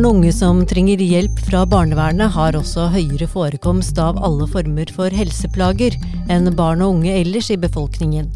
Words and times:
Barn 0.00 0.14
og 0.14 0.16
unge 0.16 0.30
som 0.32 0.60
trenger 0.64 1.00
hjelp 1.04 1.40
fra 1.44 1.58
barnevernet 1.68 2.32
har 2.32 2.56
også 2.56 2.86
høyere 2.94 3.26
forekomst 3.28 3.98
av 4.00 4.16
alle 4.24 4.46
former 4.48 4.88
for 4.96 5.12
helseplager 5.12 5.92
enn 6.32 6.48
barn 6.56 6.80
og 6.80 6.94
unge 6.94 7.12
ellers 7.18 7.50
i 7.52 7.58
befolkningen. 7.60 8.30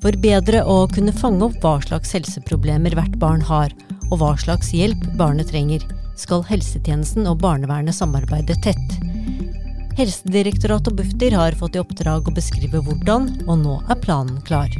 For 0.00 0.16
bedre 0.16 0.62
å 0.64 0.78
kunne 0.88 1.12
fange 1.12 1.44
opp 1.44 1.60
hva 1.60 1.74
slags 1.84 2.16
helseproblemer 2.16 2.96
hvert 2.96 3.20
barn 3.20 3.44
har, 3.44 3.74
og 4.08 4.22
hva 4.22 4.32
slags 4.40 4.72
hjelp 4.72 5.04
barnet 5.20 5.52
trenger, 5.52 5.84
skal 6.16 6.40
helsetjenesten 6.48 7.28
og 7.28 7.42
barnevernet 7.44 7.92
samarbeide 7.92 8.56
tett. 8.64 8.96
Helsedirektoratet 10.00 10.94
og 10.94 11.02
Bufdir 11.02 11.36
har 11.36 11.60
fått 11.60 11.76
i 11.76 11.84
oppdrag 11.84 12.32
å 12.32 12.38
beskrive 12.40 12.80
hvordan, 12.80 13.28
og 13.44 13.60
nå 13.60 13.82
er 13.92 14.00
planen 14.08 14.40
klar. 14.48 14.72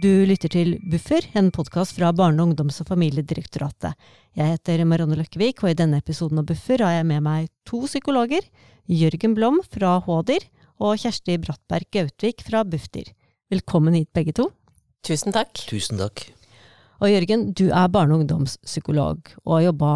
Du 0.00 0.22
lytter 0.24 0.48
til 0.48 0.78
Buffer, 0.88 1.26
en 1.36 1.50
podkast 1.52 1.92
fra 1.92 2.08
Barne-, 2.16 2.40
ungdoms- 2.40 2.78
og 2.80 2.86
familiedirektoratet. 2.88 3.98
Jeg 4.38 4.54
heter 4.54 4.80
Marianne 4.88 5.18
Løkkevik, 5.18 5.58
og 5.60 5.72
i 5.72 5.76
denne 5.76 5.98
episoden 6.00 6.40
av 6.40 6.46
Buffer 6.48 6.80
har 6.80 6.94
jeg 6.94 7.06
med 7.10 7.20
meg 7.26 7.50
to 7.68 7.82
psykologer. 7.84 8.46
Jørgen 8.88 9.34
Blom 9.36 9.58
fra 9.66 9.98
Hådir 10.06 10.46
og 10.80 10.94
Kjersti 11.02 11.36
Brattberg 11.42 11.84
Gautvik 11.92 12.40
fra 12.46 12.62
Bufdir. 12.64 13.10
Velkommen 13.52 13.98
hit, 13.98 14.08
begge 14.16 14.32
to. 14.38 14.46
Tusen 15.04 15.36
takk. 15.36 15.52
Tusen 15.68 16.00
takk. 16.00 16.24
Og 17.02 17.12
Jørgen, 17.12 17.50
du 17.52 17.66
er 17.68 17.92
barne- 17.92 18.16
og 18.16 18.22
ungdomspsykolog, 18.22 19.34
og 19.44 19.54
har 19.58 19.66
jobba 19.66 19.92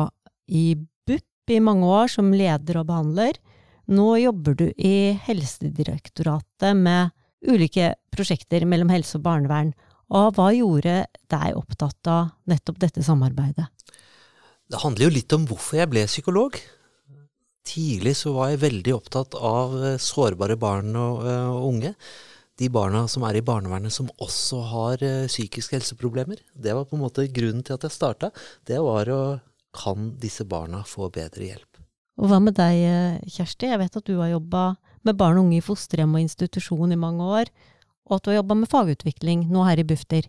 i 0.52 0.66
BUP 1.06 1.54
i 1.56 1.62
mange 1.64 1.88
år 1.88 2.12
som 2.12 2.28
leder 2.34 2.82
og 2.82 2.90
behandler. 2.92 3.40
Nå 3.88 4.10
jobber 4.20 4.60
du 4.60 4.68
i 4.76 5.16
Helsedirektoratet 5.30 6.76
med 6.76 7.14
ulike 7.48 7.94
prosjekter 8.12 8.68
mellom 8.68 8.92
helse 8.92 9.16
og 9.16 9.24
barnevern. 9.24 9.72
Og 10.12 10.34
hva 10.36 10.50
gjorde 10.52 11.04
deg 11.32 11.56
opptatt 11.56 12.10
av 12.10 12.34
nettopp 12.50 12.80
dette 12.82 13.04
samarbeidet? 13.04 13.66
Det 14.68 14.80
handler 14.80 15.06
jo 15.06 15.14
litt 15.14 15.32
om 15.36 15.46
hvorfor 15.48 15.80
jeg 15.80 15.90
ble 15.92 16.04
psykolog. 16.08 16.58
Tidlig 17.64 18.14
så 18.20 18.34
var 18.36 18.52
jeg 18.52 18.62
veldig 18.64 18.94
opptatt 18.96 19.36
av 19.38 19.74
eh, 19.80 19.98
sårbare 20.00 20.56
barn 20.60 20.92
og, 21.00 21.24
eh, 21.28 21.48
og 21.48 21.68
unge. 21.70 21.94
De 22.60 22.68
barna 22.70 23.06
som 23.10 23.24
er 23.26 23.38
i 23.38 23.44
barnevernet 23.44 23.90
som 23.90 24.10
også 24.22 24.60
har 24.70 25.00
uh, 25.02 25.26
psykiske 25.26 25.74
helseproblemer. 25.74 26.38
Det 26.54 26.70
var 26.76 26.84
på 26.86 26.94
en 26.94 27.02
måte 27.02 27.24
grunnen 27.26 27.64
til 27.66 27.74
at 27.74 27.82
jeg 27.82 27.96
starta. 27.96 28.30
Det 28.62 28.78
var 28.78 29.10
å 29.10 29.24
Kan 29.74 30.12
disse 30.22 30.44
barna 30.46 30.84
få 30.86 31.08
bedre 31.10 31.48
hjelp? 31.48 31.80
Og 32.22 32.28
hva 32.30 32.38
med 32.38 32.54
deg, 32.54 33.24
Kjersti? 33.26 33.66
Jeg 33.66 33.80
vet 33.80 33.96
at 33.98 34.06
du 34.06 34.20
har 34.20 34.28
jobba 34.30 34.76
med 35.02 35.18
barn 35.18 35.40
og 35.40 35.48
unge 35.48 35.56
i 35.58 35.64
fosterhjem 35.64 36.14
og 36.14 36.22
institusjon 36.22 36.94
i 36.94 37.00
mange 37.00 37.26
år, 37.40 37.50
og 38.08 38.16
at 38.18 38.24
du 38.24 38.32
har 38.32 38.40
jobba 38.42 38.56
med 38.62 38.70
fagutvikling 38.70 39.46
nå 39.52 39.66
her 39.68 39.80
i 39.80 39.86
Bufdir. 39.88 40.28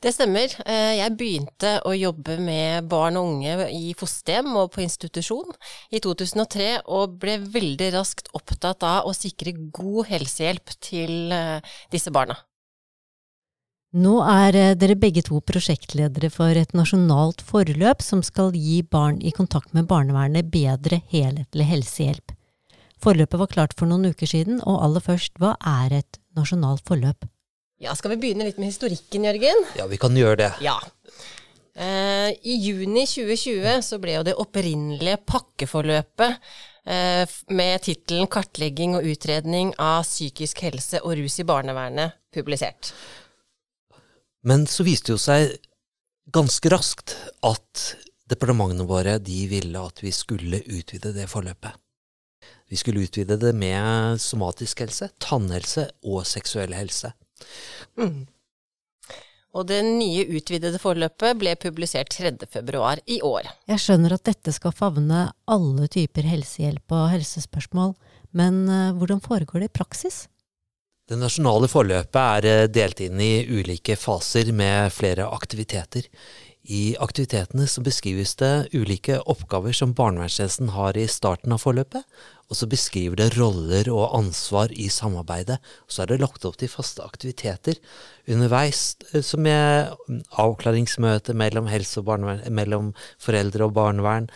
Det 0.00 0.12
stemmer. 0.14 0.52
Eh, 0.62 0.96
jeg 1.00 1.14
begynte 1.18 1.72
å 1.88 1.94
jobbe 1.96 2.36
med 2.38 2.86
barn 2.90 3.16
og 3.18 3.30
unge 3.32 3.68
i 3.74 3.94
fosterhjem 3.98 4.52
og 4.60 4.70
på 4.76 4.84
institusjon 4.84 5.48
i 5.90 6.00
2003, 6.04 6.68
og 6.86 7.16
ble 7.22 7.38
veldig 7.40 7.92
raskt 7.96 8.30
opptatt 8.36 8.86
av 8.86 9.08
å 9.08 9.14
sikre 9.16 9.56
god 9.74 10.12
helsehjelp 10.12 10.76
til 10.84 11.34
eh, 11.34 11.74
disse 11.92 12.12
barna. 12.14 12.38
Nå 13.96 14.18
er 14.28 14.56
eh, 14.60 14.74
dere 14.78 14.98
begge 15.00 15.24
to 15.26 15.40
prosjektledere 15.40 16.30
for 16.32 16.58
et 16.58 16.74
nasjonalt 16.76 17.42
forløp 17.46 18.04
som 18.04 18.22
skal 18.26 18.54
gi 18.54 18.82
barn 18.82 19.22
i 19.24 19.32
kontakt 19.34 19.72
med 19.76 19.88
barnevernet 19.90 20.50
bedre 20.52 21.00
helhetlig 21.12 21.68
helsehjelp. 21.72 22.34
Forløpet 23.02 23.40
var 23.40 23.52
klart 23.52 23.74
for 23.76 23.88
noen 23.88 24.12
uker 24.12 24.28
siden, 24.28 24.60
og 24.64 24.82
aller 24.84 25.04
først, 25.04 25.34
hva 25.40 25.54
er 25.60 26.00
et 26.02 26.20
nasjonalt 26.36 26.84
forløp? 26.86 27.26
Ja, 27.82 27.94
Skal 27.94 28.14
vi 28.14 28.20
begynne 28.22 28.46
litt 28.46 28.60
med 28.60 28.70
historikken, 28.70 29.26
Jørgen? 29.28 29.66
Ja, 29.76 29.84
vi 29.90 29.98
kan 30.00 30.16
gjøre 30.16 30.38
det. 30.40 30.52
Ja. 30.64 30.78
Eh, 31.76 32.30
I 32.32 32.54
juni 32.56 33.04
2020 33.04 33.82
så 33.84 33.98
ble 34.00 34.14
jo 34.16 34.24
det 34.24 34.36
opprinnelige 34.40 35.18
pakkeforløpet 35.28 36.38
eh, 36.88 37.34
med 37.52 37.84
tittelen 37.84 38.30
'Kartlegging 38.32 38.96
og 38.96 39.04
utredning 39.04 39.74
av 39.76 40.06
psykisk 40.08 40.64
helse 40.64 41.02
og 41.04 41.18
rus 41.20 41.36
i 41.42 41.44
barnevernet' 41.44 42.16
publisert. 42.32 42.94
Men 44.46 44.64
så 44.64 44.86
viste 44.86 45.10
det 45.10 45.18
jo 45.18 45.20
seg 45.20 45.56
ganske 46.32 46.70
raskt 46.72 47.12
at 47.44 47.88
departementene 48.30 48.86
våre 48.88 49.18
de 49.22 49.44
ville 49.50 49.80
at 49.80 50.00
vi 50.02 50.12
skulle 50.14 50.64
utvide 50.64 51.12
det 51.12 51.28
forløpet. 51.30 51.76
Vi 52.70 52.78
skulle 52.80 53.04
utvide 53.06 53.36
det 53.38 53.52
med 53.54 54.20
somatisk 54.22 54.82
helse, 54.82 55.10
tannhelse 55.22 55.88
og 56.04 56.24
seksuell 56.26 56.74
helse. 56.74 57.12
Mm. 57.98 58.26
Og 59.56 59.64
det 59.70 59.78
nye 59.86 60.26
utvidede 60.36 60.80
forløpet 60.80 61.38
ble 61.40 61.54
publisert 61.56 62.12
3.2 62.12 62.82
i 63.08 63.20
år. 63.24 63.48
Jeg 63.70 63.82
skjønner 63.82 64.16
at 64.16 64.26
dette 64.28 64.52
skal 64.52 64.74
favne 64.76 65.28
alle 65.48 65.88
typer 65.88 66.26
helsehjelp 66.28 66.92
og 66.92 67.12
helsespørsmål, 67.14 67.94
men 68.36 68.66
eh, 68.68 68.96
hvordan 68.98 69.22
foregår 69.24 69.64
det 69.64 69.70
i 69.70 69.78
praksis? 69.78 70.26
Det 71.06 71.16
nasjonale 71.20 71.70
forløpet 71.70 72.18
er 72.20 72.50
eh, 72.50 72.68
delt 72.68 73.00
inn 73.06 73.20
i 73.22 73.46
ulike 73.46 73.96
faser 73.96 74.50
med 74.52 74.92
flere 74.92 75.30
aktiviteter. 75.32 76.10
I 76.66 76.96
aktivitetene 76.98 77.68
så 77.70 77.82
beskrives 77.86 78.32
det 78.40 78.68
ulike 78.74 79.20
oppgaver 79.30 79.74
som 79.76 79.92
barnevernstjenesten 79.94 80.72
har 80.74 80.96
i 80.98 81.04
starten 81.06 81.54
av 81.54 81.60
forløpet, 81.62 82.02
og 82.50 82.58
så 82.58 82.66
beskriver 82.70 83.20
det 83.20 83.28
roller 83.36 83.86
og 83.92 84.16
ansvar 84.18 84.74
i 84.74 84.88
samarbeidet. 84.90 85.60
Så 85.86 86.02
er 86.02 86.10
det 86.10 86.20
lagt 86.24 86.46
opp 86.48 86.58
til 86.58 86.70
faste 86.70 87.06
aktiviteter 87.06 87.78
underveis, 88.26 88.96
eh, 89.12 89.22
som 89.22 89.46
er 89.46 89.94
avklaringsmøte 90.34 91.38
mellom 91.38 91.70
mellom 92.50 92.92
foreldre 93.22 93.70
og 93.70 93.74
barnevern, 93.78 94.30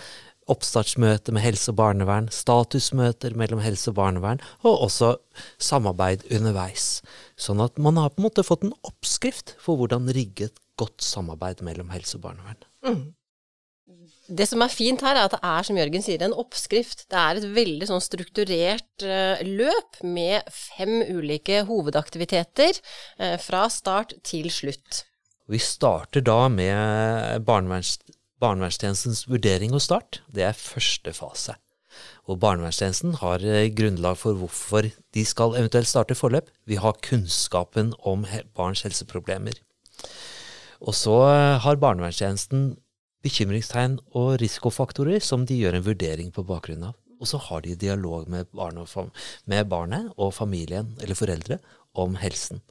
oppstartsmøte 0.50 1.34
med 1.34 1.42
helse 1.42 1.70
og 1.72 1.78
barnevern, 1.82 2.30
statusmøter 2.30 3.34
mellom 3.38 3.62
helse 3.62 3.90
og 3.90 3.98
barnevern, 3.98 4.40
og 4.62 4.86
også 4.86 5.16
samarbeid 5.58 6.26
underveis. 6.30 7.02
Sånn 7.38 7.62
at 7.62 7.78
man 7.78 7.98
har 7.98 8.14
på 8.14 8.22
en 8.22 8.30
måte 8.30 8.46
fått 8.46 8.66
en 8.66 8.74
oppskrift 8.86 9.56
for 9.62 9.78
hvordan 9.78 10.10
rigge 10.14 10.50
et 10.50 10.58
godt 10.80 11.04
samarbeid 11.04 11.64
mellom 11.66 11.92
helse 11.94 12.18
og 12.18 12.24
barnevern. 12.28 12.68
Mm. 12.86 13.08
Det 14.30 14.46
som 14.46 14.62
er 14.62 14.70
fint 14.70 15.02
her, 15.02 15.18
er 15.18 15.26
at 15.26 15.34
det 15.34 15.40
er, 15.42 15.66
som 15.66 15.78
Jørgen 15.78 16.04
sier, 16.06 16.22
en 16.22 16.36
oppskrift. 16.38 17.04
Det 17.10 17.18
er 17.18 17.40
et 17.40 17.46
veldig 17.56 17.88
sånn 17.90 18.02
strukturert 18.04 19.04
uh, 19.04 19.40
løp 19.42 19.98
med 20.06 20.46
fem 20.54 21.00
ulike 21.10 21.64
hovedaktiviteter 21.66 22.78
uh, 22.78 23.34
fra 23.42 23.64
start 23.72 24.14
til 24.26 24.46
slutt. 24.54 25.02
Vi 25.50 25.58
starter 25.58 26.22
da 26.22 26.44
med 26.52 27.42
barneverns, 27.46 27.96
barnevernstjenestens 28.42 29.24
vurdering 29.30 29.74
og 29.74 29.82
start. 29.82 30.22
Det 30.30 30.46
er 30.46 30.54
første 30.54 31.14
fase. 31.16 31.56
Og 32.30 32.38
barnevernstjenesten 32.44 33.18
har 33.24 33.42
uh, 33.42 33.66
grunnlag 33.74 34.20
for 34.20 34.38
hvorfor 34.38 34.86
de 34.86 35.26
skal 35.26 35.58
eventuelt 35.58 35.90
starte 35.90 36.14
forløp. 36.14 36.54
Vi 36.70 36.78
har 36.78 37.02
kunnskapen 37.02 37.96
om 38.06 38.22
barns 38.54 38.86
helseproblemer. 38.86 39.58
Og 40.80 40.96
så 40.96 41.16
eh, 41.28 41.58
har 41.60 41.80
barnevernstjenesten 41.82 42.72
bekymringstegn 43.24 43.98
og 44.16 44.38
risikofaktorer 44.40 45.20
som 45.24 45.44
de 45.48 45.58
gjør 45.60 45.76
en 45.76 45.86
vurdering 45.86 46.30
på 46.32 46.44
bakgrunn 46.48 46.88
av. 46.88 46.96
Og 47.20 47.28
så 47.28 47.40
har 47.50 47.60
de 47.66 47.76
dialog 47.76 48.28
med, 48.32 48.48
barnet, 48.56 49.20
med 49.44 49.68
barnet 49.68 50.08
og 50.16 50.32
familien 50.32 50.94
eller 51.02 51.18
foreldre 51.18 51.58
om 52.00 52.16
helsen. 52.16 52.62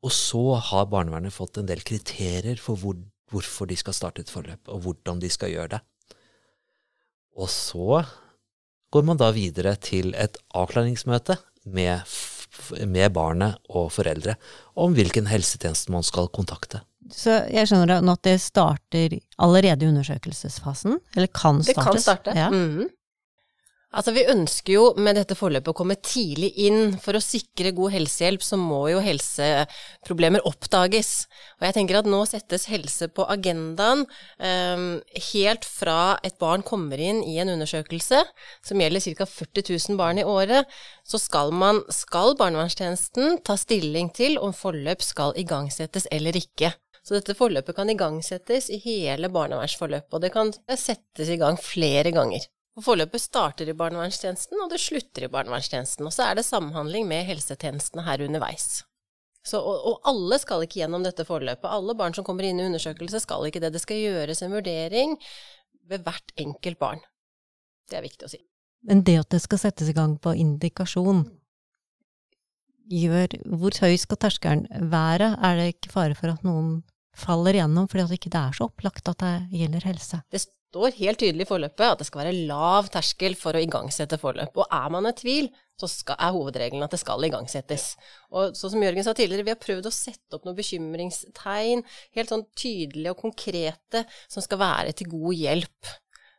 Og 0.00 0.14
så 0.14 0.42
har 0.70 0.88
barnevernet 0.88 1.34
fått 1.34 1.58
en 1.60 1.68
del 1.68 1.82
kriterier 1.84 2.56
for 2.62 2.80
hvor, 2.80 2.96
hvorfor 3.28 3.68
de 3.68 3.76
skal 3.76 3.96
starte 3.96 4.24
et 4.24 4.32
forløp, 4.32 4.62
og 4.70 4.86
hvordan 4.86 5.20
de 5.20 5.28
skal 5.32 5.52
gjøre 5.52 5.74
det. 5.76 5.82
Og 7.36 7.50
så 7.52 8.00
går 8.94 9.04
man 9.04 9.20
da 9.20 9.28
videre 9.36 9.74
til 9.76 10.14
et 10.16 10.38
avklaringsmøte 10.56 11.36
med 11.68 12.06
med 12.86 13.12
barnet 13.16 13.58
og 13.68 13.90
foreldre 13.94 14.36
om 14.78 14.94
hvilken 14.96 15.28
helsetjeneste 15.30 15.92
man 15.94 16.06
skal 16.06 16.30
kontakte. 16.34 16.82
Så 17.14 17.38
jeg 17.48 17.68
skjønner 17.68 18.04
at 18.12 18.24
det 18.26 18.36
starter 18.42 19.16
allerede 19.40 19.84
i 19.84 19.88
undersøkelsesfasen? 19.88 20.98
Eller 21.16 21.30
kan 21.32 21.62
startes? 21.62 21.72
Det 21.72 21.84
kan 21.84 22.00
starte. 22.04 22.36
Ja. 22.36 22.50
Mm 22.52 22.78
-hmm. 22.78 22.88
Altså, 23.88 24.12
vi 24.12 24.26
ønsker 24.28 24.74
jo 24.74 24.82
med 25.00 25.16
dette 25.16 25.32
forløpet 25.32 25.72
å 25.72 25.76
komme 25.76 25.94
tidlig 26.04 26.50
inn. 26.60 26.98
For 27.00 27.16
å 27.16 27.22
sikre 27.24 27.72
god 27.72 27.94
helsehjelp, 27.94 28.42
så 28.44 28.58
må 28.60 28.82
jo 28.92 28.98
helseproblemer 29.00 30.44
oppdages. 30.48 31.24
Og 31.56 31.64
jeg 31.64 31.76
tenker 31.78 31.96
at 32.02 32.10
nå 32.10 32.18
settes 32.28 32.66
helse 32.68 33.08
på 33.08 33.24
agendaen 33.32 34.04
um, 34.04 34.90
helt 35.30 35.64
fra 35.64 36.18
et 36.26 36.36
barn 36.42 36.64
kommer 36.68 37.00
inn 37.00 37.22
i 37.24 37.38
en 37.40 37.54
undersøkelse, 37.54 38.20
som 38.68 38.84
gjelder 38.84 39.06
ca. 39.22 39.28
40 39.38 39.72
000 39.72 39.96
barn 40.00 40.20
i 40.20 40.26
året, 40.28 40.68
så 41.08 41.20
skal, 41.22 41.54
man, 41.56 41.80
skal 41.88 42.36
barnevernstjenesten 42.36 43.40
ta 43.48 43.56
stilling 43.56 44.12
til 44.12 44.36
om 44.36 44.52
forløp 44.52 45.00
skal 45.06 45.32
igangsettes 45.40 46.10
eller 46.12 46.36
ikke. 46.36 46.74
Så 47.00 47.16
dette 47.16 47.32
forløpet 47.38 47.72
kan 47.72 47.88
igangsettes 47.88 48.68
i 48.68 48.82
hele 48.84 49.32
barnevernsforløpet, 49.32 50.12
og 50.12 50.20
det 50.26 50.34
kan 50.36 50.52
settes 50.76 51.32
i 51.32 51.40
gang 51.40 51.56
flere 51.56 52.12
ganger. 52.12 52.44
Og 52.78 52.84
Forløpet 52.86 53.24
starter 53.24 53.66
i 53.66 53.74
barnevernstjenesten, 53.74 54.60
og 54.62 54.70
det 54.70 54.78
slutter 54.78 55.26
i 55.26 55.32
barnevernstjenesten. 55.32 56.06
Og 56.06 56.14
så 56.14 56.28
er 56.28 56.38
det 56.38 56.46
samhandling 56.46 57.08
med 57.10 57.26
helsetjenestene 57.26 58.04
her 58.06 58.22
underveis. 58.28 58.84
Så, 59.42 59.58
og, 59.58 59.78
og, 59.88 59.96
alle 60.06 60.38
skal 60.38 60.62
ikke 60.62 60.82
gjennom 60.82 61.02
dette 61.02 61.24
forløpet. 61.26 61.66
Alle 61.66 61.96
barn 61.98 62.14
som 62.14 62.26
kommer 62.26 62.46
inn 62.46 62.60
i 62.60 62.66
undersøkelse, 62.68 63.22
skal 63.24 63.48
ikke 63.48 63.62
det. 63.64 63.72
Det 63.74 63.82
skal 63.82 64.02
gjøres 64.02 64.44
en 64.44 64.54
vurdering 64.54 65.16
ved 65.88 66.04
hvert 66.06 66.34
enkelt 66.38 66.78
barn. 66.78 67.02
Det 67.88 67.98
er 67.98 68.04
viktig 68.04 68.28
å 68.28 68.30
si. 68.30 68.42
Men 68.86 69.02
det 69.06 69.16
at 69.24 69.32
det 69.34 69.40
skal 69.42 69.62
settes 69.62 69.90
i 69.90 69.96
gang 69.96 70.14
på 70.22 70.36
indikasjon, 70.38 71.26
gjør 72.88 73.34
Hvor 73.60 73.74
høy 73.84 73.98
skal 74.00 74.16
terskelen 74.22 74.62
være? 74.92 75.34
Er 75.44 75.58
det 75.58 75.66
ikke 75.74 75.90
fare 75.92 76.14
for 76.16 76.32
at 76.32 76.46
noen 76.46 76.78
faller 77.18 77.58
igjennom 77.58 77.88
fordi 77.90 78.06
det 78.08 78.20
ikke 78.20 78.36
er 78.38 78.56
så 78.56 78.68
opplagt 78.68 79.10
at 79.10 79.24
det 79.24 79.34
gjelder 79.60 79.88
helse? 79.88 80.22
Det 80.30 80.42
står 80.42 80.96
helt 80.98 81.20
tydelig 81.22 81.46
i 81.46 81.48
forløpet 81.48 81.86
at 81.86 82.00
det 82.02 82.06
skal 82.08 82.22
være 82.22 82.46
lav 82.48 82.90
terskel 82.92 83.36
for 83.38 83.56
å 83.56 83.62
igangsette 83.62 84.18
forløp. 84.20 84.56
Og 84.58 84.66
er 84.78 84.90
man 84.92 85.08
i 85.08 85.14
tvil, 85.16 85.48
så 85.80 85.88
skal, 85.90 86.18
er 86.18 86.34
hovedregelen 86.34 86.84
at 86.84 86.94
det 86.94 87.00
skal 87.00 87.24
igangsettes. 87.24 87.92
Og 88.34 88.56
så 88.58 88.70
som 88.72 88.82
Jørgen 88.82 89.06
sa 89.06 89.14
tidligere, 89.16 89.46
vi 89.46 89.54
har 89.54 89.62
prøvd 89.62 89.88
å 89.88 89.94
sette 89.94 90.36
opp 90.36 90.44
noen 90.48 90.58
bekymringstegn, 90.58 91.84
helt 92.18 92.34
sånn 92.34 92.44
tydelige 92.58 93.14
og 93.14 93.22
konkrete, 93.22 94.04
som 94.28 94.44
skal 94.44 94.60
være 94.64 94.96
til 94.98 95.10
god 95.14 95.38
hjelp 95.38 95.96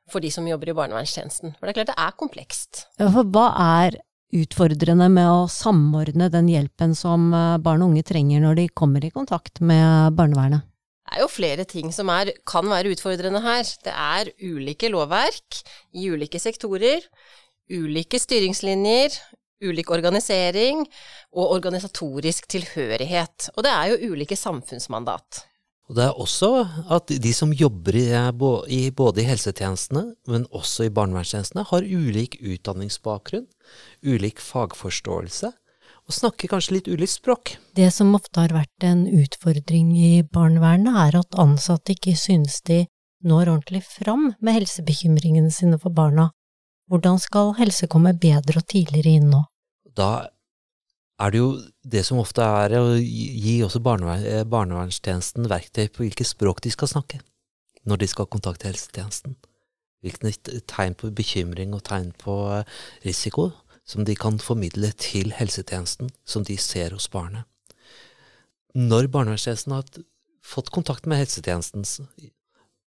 for 0.10 0.26
de 0.26 0.32
som 0.34 0.48
jobber 0.50 0.72
i 0.72 0.78
barnevernstjenesten. 0.78 1.56
For 1.58 1.66
det 1.66 1.74
er 1.74 1.82
klart 1.82 1.92
det 1.94 2.00
er 2.06 2.16
komplekst. 2.20 2.86
Ja, 3.02 3.10
for 3.14 3.30
hva 3.30 3.50
er 3.82 4.00
utfordrende 4.36 5.08
med 5.10 5.26
å 5.26 5.46
samordne 5.50 6.30
den 6.34 6.50
hjelpen 6.52 6.94
som 6.98 7.32
eh, 7.34 7.58
barn 7.62 7.82
og 7.82 7.94
unge 7.94 8.06
trenger 8.06 8.44
når 8.44 8.60
de 8.62 8.66
kommer 8.78 9.06
i 9.06 9.14
kontakt 9.14 9.62
med 9.62 10.14
barnevernet? 10.18 10.69
Det 11.10 11.18
er 11.18 11.24
jo 11.24 11.32
flere 11.32 11.66
ting 11.66 11.90
som 11.90 12.10
er, 12.14 12.30
kan 12.46 12.68
være 12.70 12.94
utfordrende 12.94 13.42
her. 13.42 13.66
Det 13.82 13.94
er 13.94 14.30
ulike 14.46 14.92
lovverk 14.94 15.58
i 15.98 16.06
ulike 16.14 16.38
sektorer, 16.38 17.02
ulike 17.74 18.20
styringslinjer, 18.22 19.16
ulik 19.66 19.90
organisering 19.92 20.86
og 21.34 21.56
organisatorisk 21.58 22.46
tilhørighet. 22.54 23.50
Og 23.56 23.66
det 23.66 23.74
er 23.74 23.90
jo 23.90 24.14
ulike 24.14 24.38
samfunnsmandat. 24.38 25.46
Og 25.90 25.98
det 25.98 26.06
er 26.06 26.20
også 26.22 26.52
at 26.94 27.10
de 27.10 27.32
som 27.34 27.50
jobber 27.50 27.98
i, 27.98 28.92
både 28.94 29.24
i 29.24 29.26
helsetjenestene, 29.26 30.12
men 30.30 30.46
også 30.54 30.86
i 30.86 30.94
barnevernstjenestene, 30.94 31.66
har 31.66 31.90
ulik 31.90 32.38
utdanningsbakgrunn, 32.46 33.48
ulik 34.06 34.38
fagforståelse, 34.38 35.50
og 36.10 36.16
snakker 36.18 36.50
kanskje 36.50 36.80
litt 36.80 36.88
ulikt 36.90 37.14
språk. 37.14 37.52
Det 37.78 37.92
som 37.94 38.16
ofte 38.18 38.42
har 38.42 38.54
vært 38.56 38.86
en 38.88 39.04
utfordring 39.06 39.92
i 39.94 40.24
barnevernet, 40.26 40.96
er 41.06 41.20
at 41.22 41.38
ansatte 41.38 41.94
ikke 41.94 42.16
synes 42.18 42.64
de 42.66 42.88
når 43.22 43.52
ordentlig 43.52 43.84
fram 43.86 44.32
med 44.42 44.58
helsebekymringene 44.58 45.54
sine 45.54 45.78
for 45.78 45.94
barna. 45.94 46.32
Hvordan 46.90 47.22
skal 47.22 47.54
helse 47.60 47.86
komme 47.92 48.16
bedre 48.18 48.64
og 48.64 48.66
tidligere 48.72 49.20
inn 49.20 49.30
nå? 49.30 49.44
Da 49.94 50.32
er 51.20 51.34
det 51.36 51.44
jo 51.44 51.52
det 51.86 52.02
som 52.08 52.22
ofte 52.24 52.42
er 52.42 52.74
å 52.80 52.96
gi 52.98 53.60
også 53.66 53.84
barnevern, 53.84 54.26
eh, 54.26 54.48
barnevernstjenesten 54.50 55.46
verktøy 55.52 55.92
på 55.94 56.08
hvilket 56.08 56.32
språk 56.32 56.64
de 56.66 56.74
skal 56.74 56.90
snakke 56.90 57.22
når 57.86 58.02
de 58.02 58.08
skal 58.10 58.28
kontakte 58.28 58.68
helsetjenesten. 58.70 59.38
Hvilke 60.02 60.32
tegn 60.66 60.96
på 60.96 61.12
bekymring 61.14 61.76
og 61.76 61.84
tegn 61.86 62.14
på 62.18 62.40
eh, 62.56 62.80
risiko 63.06 63.52
som 63.90 64.06
de 64.06 64.14
kan 64.16 64.38
formidle 64.38 64.92
til 65.02 65.34
helsetjenesten, 65.34 66.12
som 66.26 66.46
de 66.46 66.58
ser 66.62 66.94
hos 66.94 67.10
barnet. 67.10 67.48
Når 68.78 69.10
barnevernstjenesten 69.10 69.74
har 69.74 69.88
fått 70.46 70.70
kontakt 70.70 71.10
med 71.10 71.24
helsetjenesten, 71.24 71.88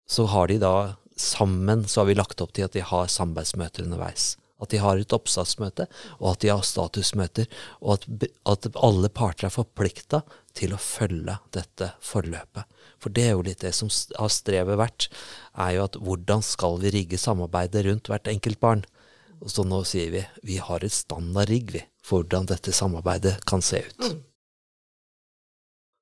så 0.09 0.25
har 0.33 0.49
de 0.49 0.57
da 0.63 0.73
sammen 1.17 1.85
så 1.87 2.01
har 2.01 2.09
vi 2.09 2.17
lagt 2.17 2.41
opp 2.41 2.55
til 2.57 2.65
at 2.65 2.73
de 2.73 2.81
har 2.85 3.13
samarbeidsmøter 3.13 3.85
underveis. 3.85 4.35
At 4.57 4.73
de 4.73 4.79
har 4.81 4.97
et 4.97 5.13
oppstartsmøte, 5.13 5.85
og 6.17 6.31
at 6.31 6.41
de 6.41 6.49
har 6.49 6.65
statusmøter, 6.65 7.45
og 7.77 7.99
at, 7.99 8.29
at 8.49 8.69
alle 8.81 9.09
parter 9.13 9.51
er 9.51 9.53
forplikta 9.53 10.23
til 10.57 10.73
å 10.73 10.81
følge 10.81 11.37
dette 11.53 11.91
forløpet. 12.01 12.65
For 12.97 13.13
det 13.13 13.27
er 13.27 13.35
jo 13.35 13.45
litt 13.45 13.61
det 13.61 13.75
som 13.77 13.91
har 14.17 14.33
strevet 14.33 14.81
vært, 14.81 15.11
er 15.53 15.77
jo 15.77 15.85
at 15.85 16.01
hvordan 16.01 16.41
skal 16.41 16.81
vi 16.81 16.95
rigge 16.95 17.21
samarbeidet 17.21 17.85
rundt 17.85 18.09
hvert 18.09 18.33
enkelt 18.33 18.57
barn? 18.63 18.87
Og 19.43 19.51
så 19.53 19.65
nå 19.67 19.81
sier 19.85 20.11
vi 20.13 20.23
vi 20.47 20.57
har 20.63 20.83
et 20.83 20.93
standardrigg 20.93 21.73
vi, 21.75 21.81
for 22.03 22.23
hvordan 22.23 22.49
dette 22.49 22.73
samarbeidet 22.73 23.37
kan 23.49 23.63
se 23.65 23.83
ut. 23.85 24.05
Mm. 24.07 24.21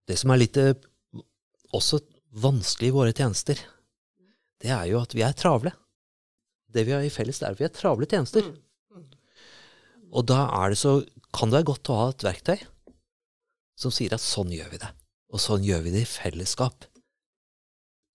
Det 0.06 0.18
som 0.22 0.32
er 0.32 0.42
litt 0.42 0.60
eh, 0.62 0.76
også 1.76 2.00
vanskelig 2.36 2.92
i 2.92 2.96
våre 2.96 3.16
tjenester, 3.16 3.60
det 4.62 4.72
er 4.72 4.86
jo 4.92 5.02
at 5.02 5.16
vi 5.18 5.26
er 5.26 5.36
travle. 5.38 5.74
Det 6.72 6.86
vi 6.88 6.94
har 6.96 7.04
i 7.06 7.14
felles, 7.14 7.40
det 7.40 7.48
er 7.48 7.56
at 7.56 7.62
vi 7.62 7.68
er 7.68 7.76
travle 7.76 8.08
tjenester. 8.10 8.46
Mm. 8.48 9.02
Mm. 9.02 9.08
Og 10.16 10.28
da 10.30 10.46
er 10.62 10.74
det 10.74 10.80
så, 10.80 11.00
kan 11.36 11.52
det 11.52 11.60
være 11.60 11.72
godt 11.72 11.92
å 11.92 12.00
ha 12.00 12.10
et 12.14 12.28
verktøy 12.28 12.60
som 13.80 13.92
sier 13.92 14.16
at 14.16 14.24
sånn 14.24 14.54
gjør 14.56 14.72
vi 14.72 14.82
det. 14.84 14.92
Og 15.36 15.42
sånn 15.44 15.66
gjør 15.68 15.84
vi 15.84 15.96
det 15.96 16.06
i 16.06 16.10
fellesskap. 16.10 16.88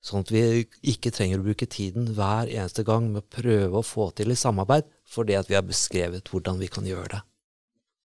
Sånn 0.00 0.24
at 0.24 0.30
vi 0.32 0.64
ikke 0.88 1.12
trenger 1.12 1.42
å 1.42 1.44
bruke 1.44 1.68
tiden 1.68 2.06
hver 2.16 2.48
eneste 2.48 2.84
gang 2.88 3.10
med 3.10 3.20
å 3.20 3.32
prøve 3.36 3.82
å 3.82 3.84
få 3.84 4.08
til 4.16 4.32
et 4.32 4.40
samarbeid, 4.40 4.88
fordi 5.04 5.36
at 5.36 5.50
vi 5.50 5.58
har 5.58 5.66
beskrevet 5.66 6.30
hvordan 6.32 6.56
vi 6.60 6.70
kan 6.72 6.88
gjøre 6.88 7.18
det. 7.18 7.20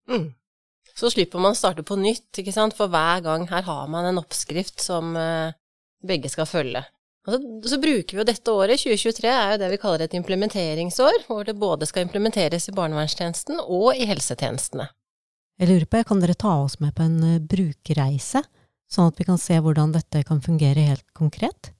Mm. 0.09 0.25
Så 0.95 1.11
slipper 1.11 1.41
man 1.43 1.53
å 1.53 1.59
starte 1.59 1.83
på 1.85 1.97
nytt, 1.99 2.31
ikke 2.39 2.53
sant, 2.55 2.73
for 2.77 2.89
hver 2.89 3.21
gang 3.25 3.45
her 3.51 3.67
har 3.67 3.87
man 3.91 4.07
en 4.09 4.21
oppskrift 4.21 4.81
som 4.81 5.13
uh, 5.19 5.53
begge 6.05 6.31
skal 6.31 6.49
følge. 6.49 6.81
Så, 7.25 7.39
så, 7.65 7.79
bruker 7.81 8.15
vi 8.15 8.21
jo 8.21 8.27
dette 8.27 8.53
året, 8.53 8.81
2023 8.81 9.29
er 9.29 9.53
jo 9.53 9.61
det 9.61 9.71
vi 9.73 9.79
kaller 9.81 10.05
et 10.05 10.17
implementeringsår, 10.17 11.23
hvor 11.27 11.45
det 11.45 11.57
både 11.59 11.89
skal 11.89 12.05
implementeres 12.05 12.69
i 12.69 12.75
barnevernstjenesten 12.77 13.61
og 13.65 13.97
i 13.97 14.07
helsetjenestene. 14.09 14.87
Jeg 15.59 15.71
lurer 15.71 15.87
på, 15.89 16.03
kan 16.07 16.21
dere 16.21 16.37
ta 16.37 16.57
oss 16.63 16.79
med 16.81 16.95
på 16.97 17.05
en 17.05 17.21
uh, 17.21 17.37
brukerreise, 17.53 18.41
sånn 18.89 19.11
at 19.11 19.21
vi 19.21 19.27
kan 19.27 19.41
se 19.41 19.61
hvordan 19.61 19.93
dette 19.93 20.25
kan 20.25 20.41
fungere 20.41 20.89
helt 20.93 21.07
konkret? 21.17 21.74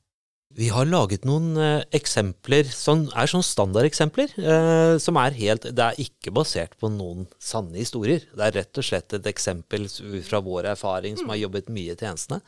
Vi 0.56 0.70
har 0.72 0.88
laget 0.88 1.26
noen 1.28 1.58
eh, 1.60 1.84
eksempler 1.98 2.70
som 2.72 3.02
er 3.12 3.28
sånn 3.28 3.44
standardeksempler. 3.44 4.36
Eh, 4.40 4.94
som 5.04 5.18
er 5.20 5.36
helt 5.36 5.68
Det 5.76 5.84
er 5.84 6.00
ikke 6.00 6.32
basert 6.36 6.78
på 6.80 6.88
noen 6.94 7.26
sanne 7.44 7.76
historier. 7.82 8.24
Det 8.32 8.46
er 8.46 8.56
rett 8.62 8.80
og 8.80 8.88
slett 8.88 9.18
et 9.18 9.28
eksempel 9.28 9.90
fra 10.24 10.40
vår 10.46 10.70
erfaring 10.72 11.20
som 11.20 11.34
har 11.34 11.42
jobbet 11.42 11.74
mye 11.76 11.92
i 11.92 12.00
tjenestene. 12.00 12.40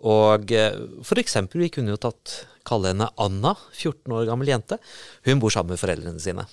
Og 0.00 0.54
eh, 0.56 0.78
for 1.04 1.20
eksempel, 1.20 1.66
vi 1.66 1.68
kunne 1.74 1.92
jo 1.92 2.00
tatt 2.00 2.38
kalle 2.64 2.94
henne 2.94 3.10
Anna, 3.20 3.52
14 3.76 4.16
år 4.16 4.24
gammel 4.30 4.54
jente. 4.54 4.80
Hun 5.28 5.44
bor 5.44 5.52
sammen 5.52 5.76
med 5.76 5.82
foreldrene 5.82 6.24
sine. 6.24 6.46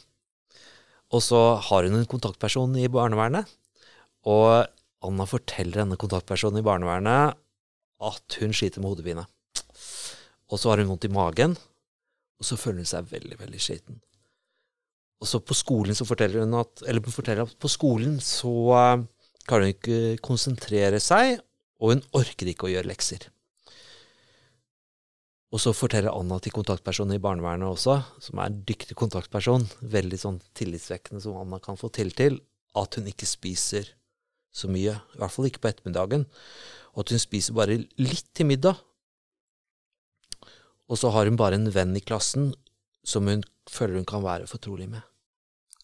Og 1.15 1.23
så 1.23 1.41
har 1.69 1.87
hun 1.87 1.95
en 1.95 2.11
kontaktperson 2.11 2.75
i 2.75 2.91
barnevernet. 2.91 3.47
Og 4.27 4.67
Anna 5.07 5.31
forteller 5.31 5.85
denne 5.85 5.99
kontaktpersonen 5.99 6.59
i 6.59 6.67
barnevernet 6.67 7.39
at 8.03 8.39
hun 8.41 8.51
sliter 8.51 8.83
med 8.83 8.91
hodepine. 8.91 9.23
Og 10.47 10.59
så 10.59 10.71
har 10.71 10.81
hun 10.81 10.91
vondt 10.91 11.07
i 11.07 11.13
magen, 11.13 11.55
og 12.37 12.47
så 12.47 12.57
føler 12.59 12.83
hun 12.83 12.89
seg 12.89 13.09
veldig, 13.11 13.39
veldig 13.39 13.61
sliten. 13.61 14.01
Og 15.17 15.29
så 15.29 15.41
på 15.41 15.55
skolen 15.57 15.97
så 15.97 16.05
forteller 16.05 16.43
hun 16.43 16.53
at 16.59 16.83
Eller 16.85 17.01
forteller 17.01 17.47
at 17.47 17.55
på 17.57 17.69
skolen 17.71 18.19
så 18.21 18.53
uh, 18.77 19.05
kan 19.49 19.63
hun 19.63 19.73
ikke 19.73 20.19
konsentrere 20.21 20.99
seg, 21.01 21.39
og 21.81 21.95
hun 21.95 22.05
orker 22.17 22.51
ikke 22.51 22.67
å 22.67 22.71
gjøre 22.73 22.89
lekser. 22.91 23.25
Og 25.55 25.61
så 25.63 25.71
forteller 25.71 26.11
Anna 26.11 26.37
til 26.43 26.51
kontaktpersonen 26.51 27.15
i 27.15 27.23
barnevernet 27.23 27.69
også, 27.69 28.01
som 28.19 28.41
er 28.41 28.49
en 28.49 28.57
dyktig 28.67 28.97
kontaktperson, 28.99 29.63
veldig 29.79 30.19
sånn 30.19 30.41
tillitsvekkende 30.59 31.23
som 31.23 31.37
Anna 31.39 31.61
kan 31.63 31.79
få 31.79 31.89
til 31.95 32.11
til, 32.17 32.41
at 32.75 32.99
hun 32.99 33.07
ikke 33.07 33.29
spiser 33.29 33.93
så 34.53 34.67
mye, 34.71 34.97
i 34.99 35.21
hvert 35.21 35.33
fall 35.33 35.47
ikke 35.47 35.63
på 35.63 35.71
ettermiddagen, 35.71 36.25
og 36.93 37.05
at 37.05 37.13
hun 37.13 37.21
spiser 37.23 37.55
bare 37.55 37.79
litt 37.79 38.27
til 38.35 38.49
middag, 38.49 38.81
og 40.87 40.99
så 40.99 41.11
har 41.13 41.27
hun 41.27 41.39
bare 41.39 41.59
en 41.59 41.69
venn 41.73 41.95
i 41.97 42.03
klassen 42.03 42.51
som 43.07 43.27
hun 43.27 43.43
føler 43.71 43.99
hun 43.99 44.07
kan 44.07 44.23
være 44.23 44.47
fortrolig 44.49 44.89
med. 44.91 45.03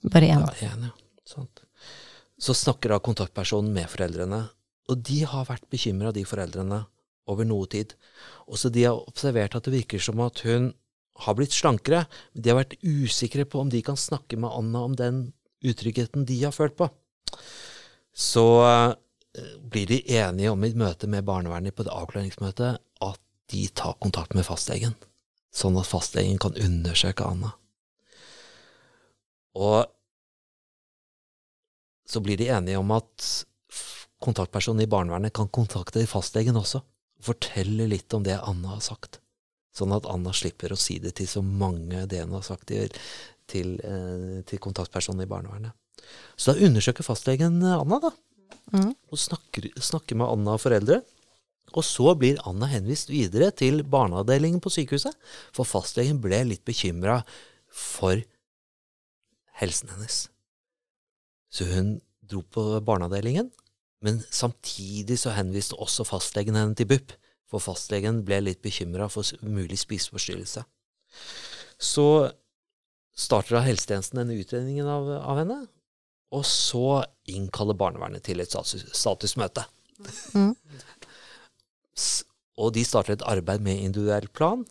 Bare 0.03 0.29
én? 0.31 0.43
Ja, 0.62 0.72
én, 0.72 0.88
ja. 0.89 0.93
Sant. 1.27 1.63
Så 2.39 2.55
snakker 2.57 2.91
da 2.91 3.00
kontaktpersonen 3.03 3.72
med 3.75 3.88
foreldrene, 3.91 4.45
og 4.91 5.03
de 5.07 5.22
har 5.27 5.48
vært 5.48 5.69
bekymra, 5.72 6.12
de 6.12 6.25
foreldrene, 6.27 6.83
over 7.31 7.48
noe 7.48 7.69
tid. 7.72 7.93
Og 8.51 8.60
så 8.60 8.72
de 8.74 8.83
har 8.83 9.00
observert 9.00 9.55
at 9.55 9.67
det 9.67 9.77
virker 9.77 10.01
som 10.03 10.19
at 10.25 10.41
hun 10.43 10.74
har 11.24 11.38
blitt 11.38 11.55
slankere, 11.55 12.03
men 12.33 12.43
de 12.43 12.51
har 12.51 12.60
vært 12.60 12.75
usikre 12.83 13.45
på 13.48 13.62
om 13.62 13.72
de 13.72 13.83
kan 13.86 14.00
snakke 14.00 14.39
med 14.39 14.51
Anna 14.51 14.83
om 14.89 14.98
den 15.00 15.24
utryggheten 15.63 16.25
de 16.27 16.41
har 16.43 16.55
følt 16.55 16.75
på. 16.79 16.89
Så 18.12 18.45
uh, 18.65 18.95
blir 19.63 19.88
de 19.88 20.01
enige 20.17 20.51
om 20.51 20.65
i 20.65 20.74
møte 20.77 21.07
med 21.07 21.25
barnevernet 21.27 21.75
på 21.77 21.86
det 21.88 21.93
avklaringsmøtet 21.95 22.81
de 23.51 23.65
tar 23.75 23.97
kontakt 24.01 24.35
med 24.38 24.45
fastlegen, 24.47 24.95
sånn 25.53 25.77
at 25.79 25.89
fastlegen 25.89 26.39
kan 26.41 26.55
undersøke 26.57 27.25
Anna. 27.27 27.53
Og 29.59 29.85
så 32.09 32.21
blir 32.23 32.38
de 32.38 32.50
enige 32.53 32.79
om 32.81 32.91
at 32.95 33.27
kontaktpersonen 34.23 34.85
i 34.85 34.89
barnevernet 34.89 35.33
kan 35.35 35.50
kontakte 35.53 36.05
fastlegen 36.09 36.57
også, 36.59 36.81
og 36.83 37.27
fortelle 37.27 37.88
litt 37.89 38.13
om 38.15 38.25
det 38.25 38.39
Anna 38.39 38.75
har 38.75 38.83
sagt, 38.85 39.19
sånn 39.75 39.93
at 39.95 40.07
Anna 40.09 40.33
slipper 40.35 40.73
å 40.73 40.79
si 40.79 41.00
det 41.03 41.15
til 41.19 41.29
så 41.29 41.43
mange 41.45 42.05
det 42.09 42.23
hun 42.23 42.35
har 42.38 42.45
sagt 42.45 42.69
til, 42.71 42.91
til, 43.50 43.75
eh, 43.83 44.43
til 44.47 44.62
kontaktpersonen 44.63 45.25
i 45.25 45.29
barnevernet. 45.29 45.75
Så 46.35 46.53
da 46.53 46.67
undersøker 46.67 47.05
fastlegen 47.05 47.62
Anna, 47.63 48.00
da. 48.00 48.13
Mm. 48.73 48.93
og 49.12 49.19
snakker, 49.19 49.67
snakker 49.81 50.17
med 50.17 50.29
Anna 50.29 50.55
og 50.55 50.62
foreldre. 50.63 51.01
Og 51.74 51.86
så 51.88 52.13
blir 52.20 52.41
Anna 52.46 52.67
henvist 52.70 53.10
videre 53.10 53.50
til 53.55 53.82
barneavdelingen 53.88 54.62
på 54.62 54.72
sykehuset, 54.74 55.15
for 55.55 55.65
fastlegen 55.65 56.20
ble 56.22 56.43
litt 56.51 56.65
bekymra 56.67 57.22
for 57.74 58.22
helsen 59.58 59.89
hennes. 59.96 60.27
Så 61.53 61.65
hun 61.72 61.96
dro 62.22 62.43
på 62.43 62.65
barneavdelingen, 62.86 63.50
men 64.03 64.22
samtidig 64.29 65.17
så 65.22 65.34
henviste 65.38 65.79
også 65.82 66.05
fastlegen 66.05 66.58
henne 66.60 66.75
til 66.77 66.89
BUP, 66.91 67.15
for 67.50 67.63
fastlegen 67.63 68.24
ble 68.27 68.41
litt 68.43 68.62
bekymra 68.65 69.08
for 69.13 69.27
mulig 69.46 69.79
spiseforstyrrelse. 69.84 70.65
Så 71.77 72.08
starter 73.13 73.60
da 73.60 73.63
helsetjenesten 73.67 74.22
denne 74.22 74.38
utredningen 74.41 74.89
av, 74.89 75.10
av 75.22 75.39
henne, 75.41 75.60
og 76.34 76.46
så 76.50 77.03
innkaller 77.29 77.77
barnevernet 77.77 78.25
til 78.25 78.41
et 78.41 78.50
status, 78.50 78.88
statusmøte. 78.98 79.67
Mm. 80.34 80.55
Og 82.57 82.73
de 82.75 82.83
starter 82.85 83.17
et 83.17 83.25
arbeid 83.25 83.63
med 83.65 83.81
individuell 83.81 84.27
plan, 84.29 84.65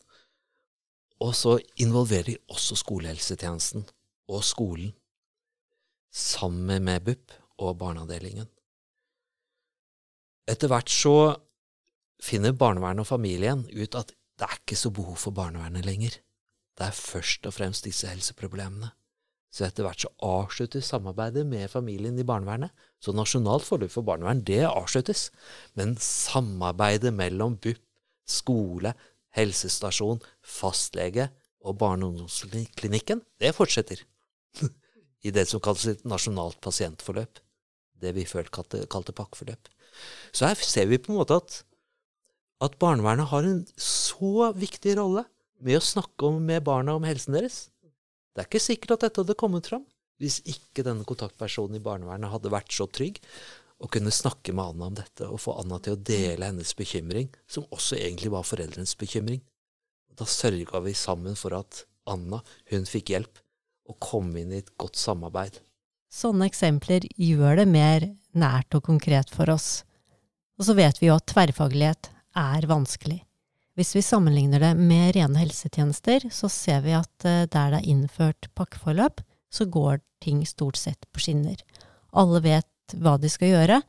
og 1.22 1.34
så 1.38 1.58
involverer 1.76 2.30
de 2.30 2.36
også 2.50 2.76
skolehelsetjenesten 2.78 3.84
og 4.28 4.42
skolen, 4.46 4.92
sammen 6.12 6.84
med 6.84 7.00
BUP 7.06 7.32
og 7.62 7.78
barneavdelingen. 7.80 8.48
Etter 10.50 10.68
hvert 10.68 10.90
så 10.90 11.14
finner 12.22 12.52
barnevernet 12.52 13.04
og 13.04 13.08
familien 13.08 13.64
ut 13.70 13.96
at 13.98 14.12
det 14.38 14.48
er 14.48 14.58
ikke 14.58 14.76
så 14.76 14.90
behov 14.90 15.16
for 15.16 15.34
barnevernet 15.34 15.86
lenger. 15.86 16.18
Det 16.78 16.86
er 16.86 16.96
først 16.96 17.46
og 17.46 17.54
fremst 17.54 17.86
disse 17.86 18.10
helseproblemene. 18.10 18.90
Så 19.52 19.66
etter 19.66 19.84
hvert 19.84 20.00
så 20.00 20.08
avsluttes 20.24 20.88
samarbeidet 20.88 21.44
med 21.44 21.68
familien 21.68 22.16
i 22.16 22.24
barnevernet. 22.24 22.72
Så 23.02 23.12
nasjonalt 23.12 23.66
forløp 23.66 23.92
for 23.92 24.06
barnevern, 24.06 24.40
det 24.48 24.62
avsluttes. 24.64 25.26
Men 25.76 25.92
samarbeidet 26.00 27.12
mellom 27.12 27.58
BUP, 27.60 27.80
skole, 28.28 28.94
helsestasjon, 29.36 30.22
fastlege 30.40 31.28
og 31.62 31.76
barne- 31.80 32.06
og 32.06 32.14
ungdomsklinikken, 32.14 33.20
det 33.40 33.52
fortsetter. 33.56 34.00
I 35.26 35.30
det 35.30 35.44
som 35.50 35.60
kalles 35.62 35.84
et 35.90 36.06
nasjonalt 36.08 36.58
pasientforløp. 36.64 37.42
Det 38.02 38.14
vi 38.16 38.24
før 38.26 38.48
kalte, 38.50 38.86
kalte 38.90 39.14
pakkeforløp. 39.14 39.68
Så 40.32 40.48
her 40.48 40.56
ser 40.56 40.88
vi 40.90 40.98
på 40.98 41.12
en 41.12 41.20
måte 41.20 41.36
at, 41.38 41.60
at 42.64 42.80
barnevernet 42.80 43.28
har 43.30 43.46
en 43.46 43.60
så 43.76 44.48
viktig 44.56 44.96
rolle 44.98 45.26
med 45.62 45.78
å 45.78 45.84
snakke 45.84 46.32
om, 46.32 46.40
med 46.42 46.64
barna 46.66 46.96
om 46.96 47.06
helsen 47.06 47.36
deres. 47.36 47.66
Det 48.32 48.42
er 48.42 48.48
ikke 48.48 48.64
sikkert 48.64 48.96
at 48.96 49.08
dette 49.08 49.22
hadde 49.22 49.38
kommet 49.38 49.68
fram 49.68 49.84
hvis 50.22 50.38
ikke 50.46 50.84
denne 50.86 51.06
kontaktpersonen 51.08 51.80
i 51.80 51.82
barnevernet 51.82 52.30
hadde 52.30 52.52
vært 52.52 52.72
så 52.74 52.86
trygg 52.86 53.18
og 53.82 53.90
kunne 53.90 54.12
snakke 54.14 54.54
med 54.54 54.72
Anna 54.72 54.90
om 54.92 54.98
dette 54.98 55.26
og 55.26 55.40
få 55.42 55.56
Anna 55.58 55.80
til 55.82 55.96
å 55.96 56.02
dele 56.06 56.46
hennes 56.46 56.70
bekymring, 56.78 57.32
som 57.50 57.66
også 57.74 57.98
egentlig 57.98 58.30
var 58.30 58.46
foreldrenes 58.46 58.94
bekymring. 59.00 59.40
Da 60.14 60.28
sørga 60.28 60.78
vi 60.84 60.94
sammen 60.94 61.34
for 61.38 61.56
at 61.58 61.82
Anna 62.06 62.38
hun 62.70 62.86
fikk 62.86 63.10
hjelp 63.14 63.42
og 63.90 63.98
kom 64.02 64.30
inn 64.38 64.54
i 64.54 64.60
et 64.62 64.70
godt 64.78 65.00
samarbeid. 65.00 65.58
Sånne 66.12 66.46
eksempler 66.46 67.08
gjør 67.16 67.62
det 67.62 67.68
mer 67.72 68.06
nært 68.38 68.76
og 68.78 68.84
konkret 68.86 69.32
for 69.32 69.50
oss. 69.50 69.82
Og 70.60 70.68
så 70.68 70.76
vet 70.78 71.00
vi 71.00 71.08
jo 71.08 71.16
at 71.16 71.26
tverrfaglighet 71.32 72.12
er 72.38 72.68
vanskelig. 72.70 73.22
Hvis 73.78 73.94
vi 73.96 74.02
sammenligner 74.04 74.60
det 74.60 74.74
med 74.76 75.14
rene 75.16 75.40
helsetjenester, 75.40 76.26
så 76.28 76.48
ser 76.52 76.82
vi 76.84 76.92
at 76.96 77.24
eh, 77.24 77.46
der 77.48 77.72
det 77.72 77.80
er 77.80 77.88
innført 77.88 78.50
pakkeforløp, 78.58 79.22
så 79.52 79.64
går 79.64 80.02
ting 80.20 80.42
stort 80.46 80.76
sett 80.76 81.08
på 81.12 81.22
skinner. 81.24 81.56
Alle 82.12 82.42
vet 82.44 82.96
hva 83.00 83.16
de 83.20 83.30
skal 83.32 83.54
gjøre, 83.54 83.80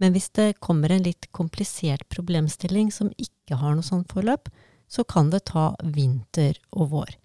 men 0.00 0.12
hvis 0.12 0.28
det 0.36 0.60
kommer 0.64 0.92
en 0.92 1.04
litt 1.04 1.28
komplisert 1.36 2.06
problemstilling 2.12 2.92
som 2.92 3.12
ikke 3.20 3.56
har 3.60 3.76
noe 3.76 3.86
sånt 3.86 4.12
forløp, 4.12 4.48
så 4.90 5.04
kan 5.08 5.30
det 5.32 5.46
ta 5.52 5.70
vinter 5.84 6.58
og 6.72 6.92
vår. 6.94 7.16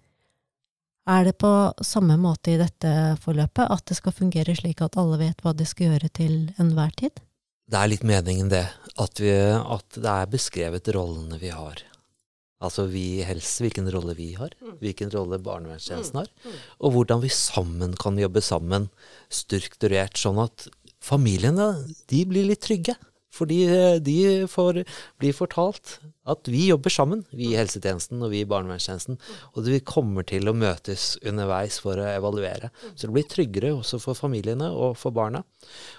Er 1.06 1.28
det 1.28 1.36
på 1.38 1.50
samme 1.86 2.16
måte 2.18 2.54
i 2.54 2.60
dette 2.60 2.90
forløpet 3.22 3.70
at 3.70 3.84
det 3.86 3.96
skal 3.98 4.14
fungere 4.14 4.56
slik 4.58 4.80
at 4.82 4.96
alle 4.98 5.20
vet 5.20 5.44
hva 5.44 5.52
de 5.54 5.66
skal 5.68 5.92
gjøre 5.92 6.10
til 6.18 6.34
enhver 6.58 6.96
tid? 6.98 7.20
Det 7.66 7.78
er 7.78 7.90
litt 7.90 8.06
meningen 8.06 8.50
det, 8.50 8.64
at, 8.96 9.20
vi, 9.20 9.32
at 9.34 9.98
det 9.98 10.12
er 10.12 10.32
beskrevet 10.32 10.90
rollene 10.94 11.38
vi 11.42 11.52
har. 11.54 11.82
Altså 12.64 12.86
vi 12.88 13.18
i 13.18 13.26
helse, 13.26 13.60
hvilken 13.64 13.90
rolle 13.92 14.14
vi 14.16 14.30
har, 14.38 14.54
hvilken 14.80 15.10
rolle 15.12 15.38
barnevernstjenesten 15.44 16.22
har, 16.22 16.30
og 16.80 16.94
hvordan 16.94 17.20
vi 17.20 17.32
sammen 17.32 17.92
kan 18.00 18.16
jobbe 18.16 18.40
sammen 18.40 18.88
strukturert, 19.28 20.16
sånn 20.16 20.40
at 20.40 20.68
familiene 21.04 21.74
de 22.08 22.22
blir 22.28 22.48
litt 22.48 22.64
trygge. 22.64 22.96
Fordi 23.36 23.58
de 24.00 24.18
får, 24.48 24.78
blir 25.20 25.34
fortalt 25.36 25.98
at 26.24 26.48
vi 26.48 26.70
jobber 26.70 26.92
sammen, 26.92 27.24
vi 27.36 27.50
i 27.50 27.58
helsetjenesten 27.58 28.22
og 28.24 28.32
vi 28.32 28.40
i 28.40 28.48
barnevernstjenesten, 28.48 29.18
og 29.52 29.68
vi 29.68 29.82
kommer 29.84 30.24
til 30.24 30.48
å 30.48 30.56
møtes 30.56 31.14
underveis 31.20 31.76
for 31.82 32.00
å 32.00 32.08
evaluere. 32.14 32.70
Så 32.94 33.06
det 33.10 33.16
blir 33.18 33.28
tryggere 33.28 33.74
også 33.76 34.00
for 34.00 34.16
familiene 34.16 34.70
og 34.72 34.96
for 34.96 35.12
barna. 35.12 35.44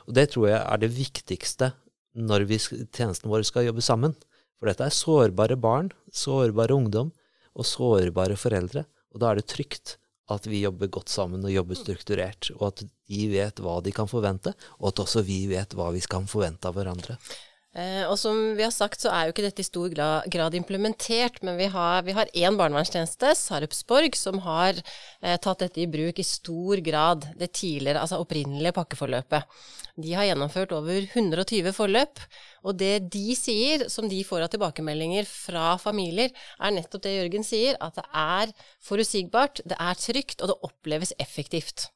Og 0.08 0.18
det 0.18 0.32
tror 0.34 0.50
jeg 0.50 0.64
er 0.64 0.82
det 0.82 0.96
viktigste 0.98 1.72
når 2.18 2.48
vi, 2.50 2.58
tjenesten 2.58 3.30
vår 3.30 3.46
skal 3.46 3.68
jobbe 3.70 3.86
sammen. 3.86 4.18
For 4.58 4.70
dette 4.70 4.88
er 4.88 4.96
sårbare 4.96 5.58
barn, 5.62 5.92
sårbare 6.14 6.76
ungdom 6.76 7.14
og 7.58 7.66
sårbare 7.66 8.38
foreldre. 8.40 8.86
Og 9.14 9.22
da 9.22 9.32
er 9.32 9.40
det 9.40 9.50
trygt 9.52 9.98
at 10.34 10.48
vi 10.50 10.64
jobber 10.66 10.90
godt 10.92 11.12
sammen 11.12 11.46
og 11.46 11.54
jobber 11.54 11.78
strukturert, 11.80 12.50
og 12.58 12.72
at 12.72 12.82
de 12.84 13.28
vet 13.32 13.62
hva 13.64 13.78
de 13.84 13.94
kan 13.96 14.10
forvente, 14.12 14.52
og 14.82 14.90
at 14.92 15.04
også 15.06 15.24
vi 15.24 15.46
vet 15.52 15.76
hva 15.78 15.92
vi 15.96 16.02
skal 16.04 16.28
forvente 16.28 16.68
av 16.68 16.76
hverandre. 16.76 17.16
Eh, 17.78 18.04
og 18.10 18.16
som 18.18 18.36
vi 18.58 18.64
har 18.66 18.74
sagt, 18.74 19.04
så 19.04 19.12
er 19.14 19.28
jo 19.28 19.36
ikke 19.36 19.46
dette 19.46 19.62
i 19.62 19.68
stor 19.68 19.92
grad 19.94 20.56
implementert, 20.58 21.40
men 21.46 21.60
vi 21.60 21.68
har 21.70 22.04
én 22.08 22.58
barnevernstjeneste, 22.58 23.36
Sarpsborg, 23.38 24.18
som 24.18 24.42
har 24.48 24.80
eh, 25.22 25.38
tatt 25.38 25.62
dette 25.62 25.84
i 25.84 25.90
bruk 25.92 26.18
i 26.18 26.26
stor 26.26 26.82
grad, 26.84 27.28
det 27.38 27.52
tidligere, 27.54 28.02
altså 28.02 28.20
opprinnelige 28.24 28.74
pakkeforløpet. 28.80 29.60
De 29.98 30.14
har 30.18 30.28
gjennomført 30.28 30.74
over 30.78 31.06
120 31.06 31.74
forløp, 31.74 32.22
og 32.68 32.78
det 32.80 33.10
de 33.14 33.36
sier, 33.38 33.88
som 33.92 34.10
de 34.12 34.20
får 34.28 34.46
av 34.46 34.52
tilbakemeldinger 34.54 35.28
fra 35.30 35.76
familier, 35.82 36.34
er 36.60 36.74
nettopp 36.76 37.06
det 37.06 37.16
Jørgen 37.16 37.46
sier, 37.48 37.78
at 37.80 37.96
det 37.96 38.06
er 38.12 38.52
forutsigbart, 38.84 39.64
det 39.66 39.78
er 39.80 40.02
trygt, 40.02 40.42
og 40.42 40.52
det 40.52 40.58
oppleves 40.68 41.14
effektivt. 41.24 41.88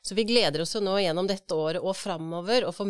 Så 0.00 0.16
vi 0.16 0.24
gleder 0.24 0.64
oss 0.64 0.72
jo 0.74 0.80
nå 0.80 0.96
gjennom 1.02 1.28
dette 1.28 1.56
året 1.56 1.84
og 1.84 1.96
framover 1.98 2.64
å 2.64 2.72
få 2.72 2.86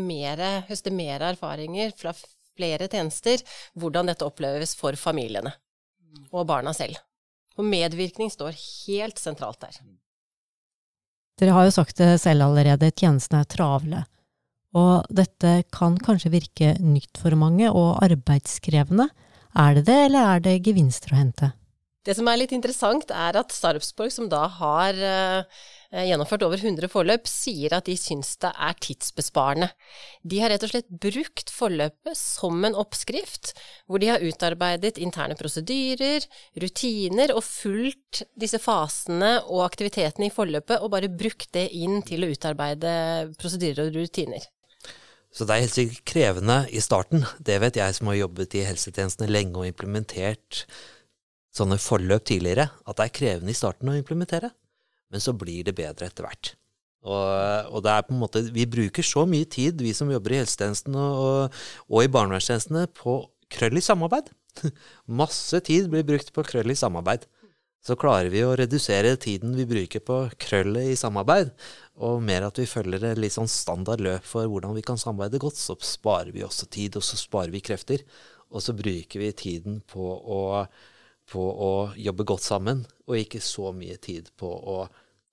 høste 0.68 0.94
mer 0.94 1.26
erfaringer 1.26 1.90
fra 1.98 2.14
flere 2.54 2.86
tjenester, 2.86 3.42
hvordan 3.74 4.06
dette 4.06 4.26
oppleves 4.26 4.76
for 4.78 4.94
familiene 4.94 5.52
og 6.30 6.46
barna 6.46 6.70
selv. 6.74 7.00
Og 7.58 7.66
medvirkning 7.66 8.30
står 8.30 8.54
helt 8.86 9.18
sentralt 9.18 9.60
der. 9.62 9.78
Dere 11.38 11.54
har 11.54 11.66
jo 11.66 11.74
sagt 11.74 11.98
det 11.98 12.20
selv 12.22 12.46
allerede, 12.46 12.92
tjenestene 12.94 13.42
er 13.42 13.50
travle. 13.50 14.04
Og 14.74 15.06
dette 15.14 15.60
kan 15.74 15.98
kanskje 16.02 16.32
virke 16.34 16.72
nytt 16.82 17.20
for 17.22 17.36
mange 17.38 17.70
og 17.70 18.02
arbeidskrevende. 18.02 19.08
Er 19.54 19.76
det 19.78 19.86
det, 19.86 20.00
eller 20.08 20.32
er 20.34 20.42
det 20.42 20.62
gevinster 20.66 21.14
å 21.14 21.20
hente? 21.20 21.52
Det 22.04 22.12
som 22.18 22.26
er 22.28 22.36
litt 22.36 22.52
interessant, 22.52 23.08
er 23.08 23.36
at 23.40 23.52
Sarpsborg, 23.54 24.12
som 24.12 24.26
da 24.28 24.42
har 24.58 24.98
eh, 24.98 25.62
gjennomført 26.04 26.42
over 26.44 26.60
100 26.60 26.90
forløp, 26.92 27.24
sier 27.30 27.72
at 27.78 27.86
de 27.88 27.94
syns 27.96 28.34
det 28.42 28.50
er 28.52 28.76
tidsbesparende. 28.84 29.70
De 30.20 30.42
har 30.42 30.52
rett 30.52 30.66
og 30.66 30.72
slett 30.74 30.90
brukt 30.90 31.52
forløpet 31.54 32.18
som 32.18 32.58
en 32.68 32.76
oppskrift, 32.76 33.54
hvor 33.88 34.02
de 34.02 34.10
har 34.12 34.26
utarbeidet 34.26 35.00
interne 35.00 35.38
prosedyrer, 35.38 36.26
rutiner, 36.60 37.32
og 37.32 37.40
fulgt 37.46 38.26
disse 38.36 38.60
fasene 38.60 39.38
og 39.46 39.64
aktivitetene 39.64 40.28
i 40.28 40.34
forløpet, 40.34 40.84
og 40.84 40.92
bare 40.92 41.08
brukt 41.08 41.54
det 41.56 41.70
inn 41.72 42.02
til 42.04 42.26
å 42.26 42.32
utarbeide 42.34 42.92
prosedyrer 43.40 43.86
og 43.86 43.96
rutiner. 43.96 44.44
Så 45.34 45.46
det 45.46 45.54
er 45.54 45.64
helt 45.64 45.74
sikkert 45.74 46.04
krevende 46.06 46.58
i 46.70 46.80
starten. 46.82 47.24
Det 47.42 47.56
vet 47.62 47.78
jeg 47.80 47.96
som 47.96 48.10
har 48.10 48.20
jobbet 48.20 48.54
i 48.54 48.66
helsetjenestene 48.68 49.30
lenge 49.30 49.58
og 49.58 49.66
implementert 49.66 50.64
sånne 51.54 51.78
forløp 51.78 52.26
tidligere, 52.26 52.68
at 52.86 52.98
det 52.98 53.06
er 53.06 53.14
krevende 53.14 53.54
i 53.54 53.58
starten 53.58 53.90
å 53.90 53.96
implementere. 53.98 54.50
Men 55.10 55.22
så 55.22 55.34
blir 55.38 55.66
det 55.66 55.76
bedre 55.78 56.08
etter 56.08 56.26
hvert. 56.26 56.54
Og, 57.04 57.74
og 57.74 57.82
det 57.84 57.92
er 57.92 58.06
på 58.06 58.14
en 58.14 58.22
måte, 58.22 58.42
vi 58.54 58.64
bruker 58.70 59.04
så 59.04 59.26
mye 59.28 59.46
tid, 59.50 59.82
vi 59.84 59.92
som 59.96 60.10
jobber 60.10 60.34
i 60.34 60.40
helsetjenesten 60.40 60.96
og, 60.96 61.54
og, 61.90 61.98
i 62.00 62.10
barnevernstjenestene, 62.10 62.86
på 62.96 63.20
krøll 63.52 63.78
i 63.78 63.84
samarbeid. 63.84 64.30
Masse 65.20 65.60
tid 65.66 65.90
blir 65.92 66.06
brukt 66.06 66.32
på 66.34 66.46
krøll 66.46 66.72
i 66.72 66.78
samarbeid. 66.78 67.26
Så 67.84 67.98
klarer 68.00 68.30
vi 68.32 68.40
å 68.40 68.54
redusere 68.56 69.12
tiden 69.20 69.52
vi 69.58 69.66
bruker 69.68 70.00
på 70.00 70.22
krøllet 70.40 70.94
i 70.94 70.96
samarbeid, 70.96 71.50
og 72.02 72.22
mer 72.26 72.48
at 72.48 72.58
vi 72.58 72.66
følger 72.66 73.04
et 73.06 73.20
litt 73.20 73.36
sånn 73.36 73.50
standard 73.50 74.02
løp 74.02 74.24
for 74.26 74.48
hvordan 74.50 74.74
vi 74.74 74.82
kan 74.86 74.98
samarbeide 74.98 75.38
godt, 75.42 75.58
så 75.60 75.76
sparer 75.78 76.32
vi 76.34 76.42
også 76.42 76.66
tid, 76.66 76.98
og 76.98 77.06
så 77.06 77.18
sparer 77.20 77.54
vi 77.54 77.62
krefter. 77.62 78.02
Og 78.50 78.62
så 78.62 78.74
bruker 78.76 79.22
vi 79.22 79.30
tiden 79.34 79.80
på 79.86 80.02
å, 80.02 80.42
på 81.30 81.44
å 81.44 81.72
jobbe 81.98 82.26
godt 82.26 82.46
sammen, 82.46 82.84
og 83.06 83.18
ikke 83.18 83.42
så 83.42 83.70
mye 83.74 83.96
tid 84.02 84.32
på 84.38 84.50
å 84.50 84.84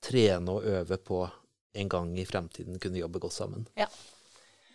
trene 0.01 0.57
og 0.57 0.65
øve 0.69 0.97
på 1.01 1.21
en 1.81 1.89
gang 1.89 2.13
i 2.19 2.25
fremtiden 2.27 2.79
kunne 2.81 3.01
jobbe 3.01 3.21
godt 3.23 3.37
sammen. 3.37 3.65
Ja. 3.79 3.87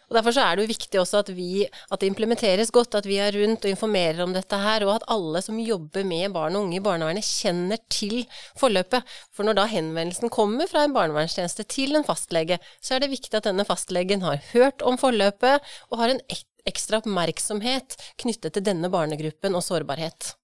Og 0.07 0.15
Derfor 0.15 0.37
så 0.37 0.45
er 0.47 0.55
det 0.55 0.67
jo 0.67 0.71
viktig 0.71 1.01
også 1.01 1.21
at, 1.25 1.31
vi, 1.35 1.65
at 1.67 2.01
det 2.03 2.07
implementeres 2.07 2.71
godt, 2.75 2.95
at 2.95 3.09
vi 3.09 3.17
er 3.19 3.35
rundt 3.35 3.65
og 3.67 3.73
informerer 3.73 4.23
om 4.23 4.35
dette 4.37 4.59
her, 4.63 4.85
og 4.87 4.93
at 4.95 5.07
alle 5.11 5.43
som 5.43 5.59
jobber 5.59 6.07
med 6.07 6.31
barn 6.37 6.55
og 6.55 6.69
unge 6.69 6.79
i 6.79 6.85
barnevernet 6.85 7.27
kjenner 7.27 7.81
til 7.91 8.21
forløpet. 8.61 9.03
For 9.35 9.47
når 9.47 9.59
da 9.59 9.67
henvendelsen 9.73 10.31
kommer 10.31 10.71
fra 10.71 10.85
en 10.87 10.95
barnevernstjeneste 10.95 11.67
til 11.75 11.99
en 11.99 12.07
fastlege, 12.07 12.61
så 12.79 12.95
er 12.95 13.03
det 13.03 13.11
viktig 13.17 13.35
at 13.35 13.51
denne 13.51 13.67
fastlegen 13.67 14.23
har 14.23 14.39
hørt 14.53 14.87
om 14.87 14.99
forløpet 15.01 15.67
og 15.91 15.99
har 15.99 16.15
en 16.15 16.23
ekstra 16.67 17.03
oppmerksomhet 17.03 17.99
knyttet 18.23 18.55
til 18.55 18.67
denne 18.67 18.91
barnegruppen 18.93 19.59
og 19.59 19.67
sårbarhet. 19.67 20.37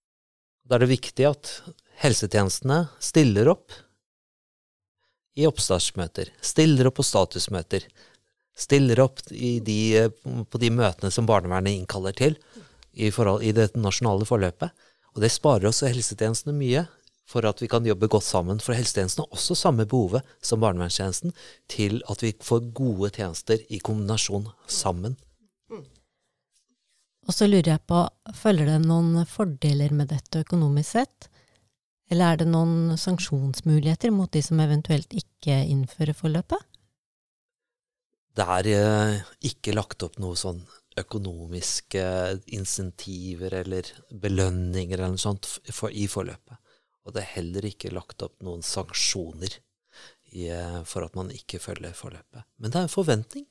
Da 0.66 0.74
er 0.74 0.84
det 0.84 0.92
viktig 0.96 1.26
at 1.30 1.54
helsetjenestene 2.02 2.84
stiller 3.02 3.54
opp 3.54 3.74
i 5.38 5.46
oppstartsmøter, 5.48 6.28
stiller 6.44 6.90
opp 6.90 6.98
på 6.98 7.06
statusmøter, 7.06 7.86
stiller 8.58 9.00
opp 9.00 9.22
de, 9.28 10.08
på 10.22 10.60
de 10.60 10.70
møtene 10.70 11.10
som 11.10 11.28
barnevernet 11.28 11.76
innkaller 11.76 12.16
til 12.16 12.36
i, 12.92 13.10
forhold, 13.10 13.42
i 13.42 13.54
det 13.56 13.72
nasjonale 13.76 14.28
forløpet. 14.28 14.72
Og 15.16 15.24
det 15.24 15.32
sparer 15.32 15.68
oss 15.68 15.82
helsetjenestene 15.84 16.54
mye 16.56 16.86
for 17.28 17.46
at 17.48 17.62
vi 17.62 17.68
kan 17.70 17.86
jobbe 17.86 18.10
godt 18.12 18.26
sammen. 18.26 18.60
For 18.60 18.76
helsetjenesten 18.76 19.24
har 19.24 19.34
også 19.36 19.56
samme 19.56 19.86
behovet 19.88 20.26
som 20.44 20.60
barnevernstjenesten 20.64 21.34
til 21.72 22.00
at 22.12 22.24
vi 22.24 22.34
får 22.44 22.72
gode 22.76 23.12
tjenester 23.16 23.62
i 23.72 23.80
kombinasjon 23.80 24.48
sammen. 24.66 25.16
Og 27.22 27.36
så 27.36 27.46
lurer 27.46 27.76
jeg 27.76 27.86
på, 27.86 28.00
følger 28.34 28.66
det 28.66 28.80
noen 28.82 29.22
fordeler 29.30 29.92
med 29.94 30.10
dette 30.10 30.42
økonomisk 30.42 30.96
sett? 30.98 31.28
Eller 32.10 32.32
er 32.32 32.40
det 32.42 32.48
noen 32.50 32.98
sanksjonsmuligheter 32.98 34.10
mot 34.12 34.32
de 34.34 34.42
som 34.44 34.60
eventuelt 34.60 35.14
ikke 35.16 35.62
innfører 35.70 36.18
forløpet? 36.18 36.66
Det 38.38 38.46
er 38.56 38.68
eh, 38.72 39.18
ikke 39.50 39.74
lagt 39.76 40.04
opp 40.06 40.18
noe 40.22 40.38
sånn 40.38 40.62
økonomiske 41.00 42.04
insentiver 42.52 43.54
eller 43.62 43.88
belønninger 44.12 44.98
eller 44.98 45.14
noe 45.14 45.20
sånt 45.20 45.48
i 45.92 46.06
forløpet. 46.10 46.58
Og 47.02 47.14
det 47.14 47.22
er 47.22 47.34
heller 47.36 47.66
ikke 47.66 47.92
lagt 47.92 48.22
opp 48.24 48.36
noen 48.44 48.62
sanksjoner 48.64 49.56
i, 50.32 50.48
eh, 50.48 50.80
for 50.88 51.04
at 51.04 51.16
man 51.18 51.32
ikke 51.34 51.60
følger 51.62 51.96
forløpet. 51.96 52.46
Men 52.58 52.70
det 52.70 52.80
er 52.80 52.88
en 52.88 52.96
forventning. 52.96 53.46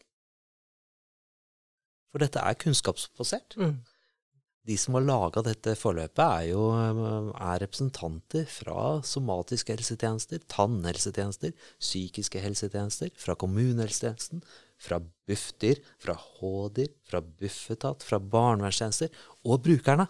For 2.11 2.23
dette 2.23 2.43
er 2.43 2.59
kunnskapsbasert. 2.59 3.57
Mm. 3.57 3.79
De 4.67 4.77
som 4.77 4.93
har 4.93 5.05
laga 5.05 5.41
dette 5.45 5.73
forløpet, 5.79 6.21
er 6.21 6.49
jo 6.51 6.67
er 6.75 7.61
representanter 7.63 8.45
fra 8.45 8.99
somatiske 9.01 9.73
helsetjenester, 9.73 10.43
tannhelsetjenester, 10.51 11.55
psykiske 11.81 12.43
helsetjenester, 12.43 13.09
fra 13.17 13.33
kommunehelsetjenesten, 13.41 14.43
fra 14.81 14.97
Bufdir, 15.29 15.81
fra 16.01 16.15
Hådir, 16.17 16.89
fra 17.07 17.21
Bufetat, 17.21 18.03
fra 18.05 18.19
barnevernstjenester 18.19 19.11
og 19.45 19.61
brukerne. 19.67 20.07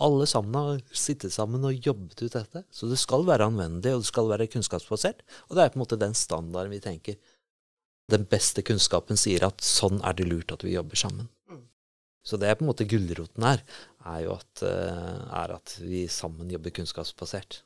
Alle 0.00 0.26
sammen 0.28 0.56
har 0.56 0.80
sittet 0.96 1.34
sammen 1.34 1.64
og 1.68 1.86
jobbet 1.86 2.22
ut 2.24 2.36
dette. 2.38 2.64
Så 2.72 2.88
det 2.88 2.98
skal 2.98 3.26
være 3.28 3.50
anvendelig, 3.50 3.92
og 3.94 4.02
det 4.02 4.08
skal 4.08 4.30
være 4.30 4.48
kunnskapsbasert. 4.48 5.20
Og 5.48 5.56
det 5.56 5.64
er 5.64 5.74
på 5.74 5.78
en 5.78 5.84
måte 5.84 6.00
den 6.00 6.16
standarden 6.16 6.72
vi 6.72 6.80
tenker. 6.84 7.18
Den 8.10 8.24
beste 8.26 8.64
kunnskapen 8.66 9.20
sier 9.20 9.44
at 9.46 9.62
sånn 9.62 10.00
er 10.02 10.16
det 10.16 10.26
lurt 10.26 10.54
at 10.56 10.64
vi 10.66 10.74
jobber 10.74 10.98
sammen. 10.98 11.28
Så 12.26 12.36
det 12.40 12.48
er 12.50 12.56
på 12.58 12.66
en 12.66 12.70
måte 12.70 12.88
gulroten 12.88 13.44
her, 13.46 13.62
er 14.12 14.24
jo 14.26 14.34
at, 14.36 14.62
eh, 14.66 15.20
er 15.40 15.54
at 15.56 15.76
vi 15.80 16.06
sammen 16.12 16.50
jobber 16.52 16.74
kunnskapsbasert. 16.76 17.62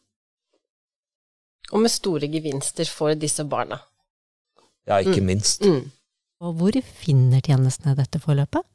Og 1.73 1.81
med 1.83 1.91
store 1.91 2.29
gevinster 2.31 2.87
for 2.87 3.17
disse 3.19 3.45
barna. 3.49 3.81
Ja, 4.89 5.01
ikke 5.01 5.23
mm. 5.23 5.29
minst. 5.29 5.65
Mm. 5.65 5.91
Og 6.45 6.59
hvor 6.59 6.77
finner 6.85 7.45
tjenestene 7.45 7.97
dette 7.97 8.21
forløpet? 8.21 8.67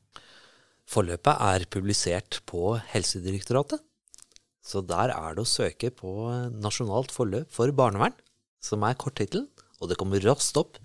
Forløpet 0.89 1.35
er 1.45 1.67
publisert 1.69 2.39
på 2.49 2.73
Helsedirektoratet. 2.93 3.81
Så 4.65 4.81
der 4.85 5.13
er 5.13 5.35
det 5.37 5.45
å 5.45 5.49
søke 5.49 5.91
på 5.93 6.11
Nasjonalt 6.61 7.13
forløp 7.13 7.49
for 7.53 7.71
barnevern, 7.77 8.15
som 8.61 8.83
er 8.85 8.97
korttittelen. 8.99 9.47
Og 9.79 9.91
det 9.91 9.97
kommer 9.99 10.21
raskt 10.25 10.57
opp. 10.59 10.79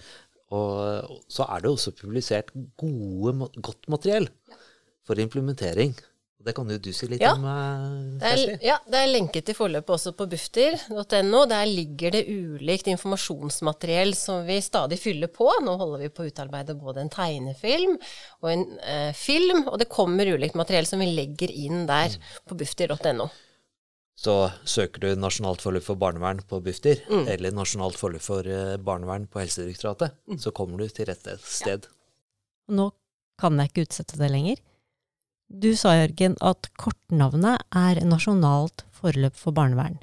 Og 0.54 1.22
så 1.32 1.46
er 1.48 1.64
det 1.64 1.72
også 1.72 1.94
publisert 1.96 2.52
gode, 2.80 3.48
godt 3.64 3.88
materiell 3.90 4.28
for 5.04 5.20
implementering. 5.20 5.96
Det 6.44 6.52
kan 6.52 6.68
jo 6.68 6.76
du 6.76 6.90
si 6.92 7.06
litt 7.08 7.22
ja. 7.24 7.32
om, 7.32 7.44
uh, 7.48 8.18
Kjersti. 8.20 8.56
Ja, 8.66 8.76
det 8.90 8.98
er 9.00 9.08
lenket 9.08 9.46
til 9.48 9.56
forløpet 9.56 9.94
også 9.94 10.12
på 10.16 10.26
bufdir.no. 10.28 11.44
Der 11.48 11.64
ligger 11.70 12.12
det 12.12 12.26
ulikt 12.28 12.90
informasjonsmateriell 12.92 14.12
som 14.18 14.44
vi 14.44 14.58
stadig 14.64 14.98
fyller 15.00 15.32
på. 15.32 15.48
Nå 15.64 15.78
holder 15.80 16.04
vi 16.04 16.10
på 16.12 16.26
å 16.26 16.28
utarbeide 16.28 16.76
både 16.76 17.04
en 17.04 17.12
tegnefilm 17.12 17.96
og 18.42 18.50
en 18.50 18.66
eh, 18.84 19.10
film, 19.16 19.64
og 19.70 19.78
det 19.80 19.88
kommer 19.92 20.28
ulikt 20.34 20.58
materiell 20.60 20.88
som 20.88 21.00
vi 21.00 21.08
legger 21.14 21.52
inn 21.54 21.86
der 21.88 22.12
mm. 22.12 22.28
på 22.50 22.58
bufdir.no. 22.60 23.30
Så 24.20 24.34
søker 24.68 25.02
du 25.02 25.08
Nasjonalt 25.18 25.64
forløp 25.64 25.88
for 25.88 25.98
barnevern 25.98 26.44
på 26.46 26.60
Bufdir, 26.62 27.00
mm. 27.08 27.24
eller 27.32 27.56
Nasjonalt 27.56 27.98
forløp 27.98 28.22
for 28.22 28.46
uh, 28.46 28.76
barnevern 28.78 29.26
på 29.26 29.40
Helsedirektoratet, 29.42 30.14
mm. 30.30 30.38
så 30.44 30.52
kommer 30.54 30.84
du 30.84 30.92
til 30.92 31.08
rette 31.08 31.34
sted. 31.42 31.88
Ja. 31.88 32.76
Nå 32.78 32.92
kan 33.40 33.58
jeg 33.58 33.72
ikke 33.72 33.88
utsette 33.88 34.20
det 34.20 34.30
lenger. 34.30 34.62
Du 35.48 35.70
sa, 35.76 35.94
Jørgen, 35.98 36.36
at 36.42 36.70
kortnavnet 36.80 37.62
er 37.76 38.00
nasjonalt 38.06 38.86
forløp 38.94 39.36
for 39.38 39.54
barnevern. 39.56 39.98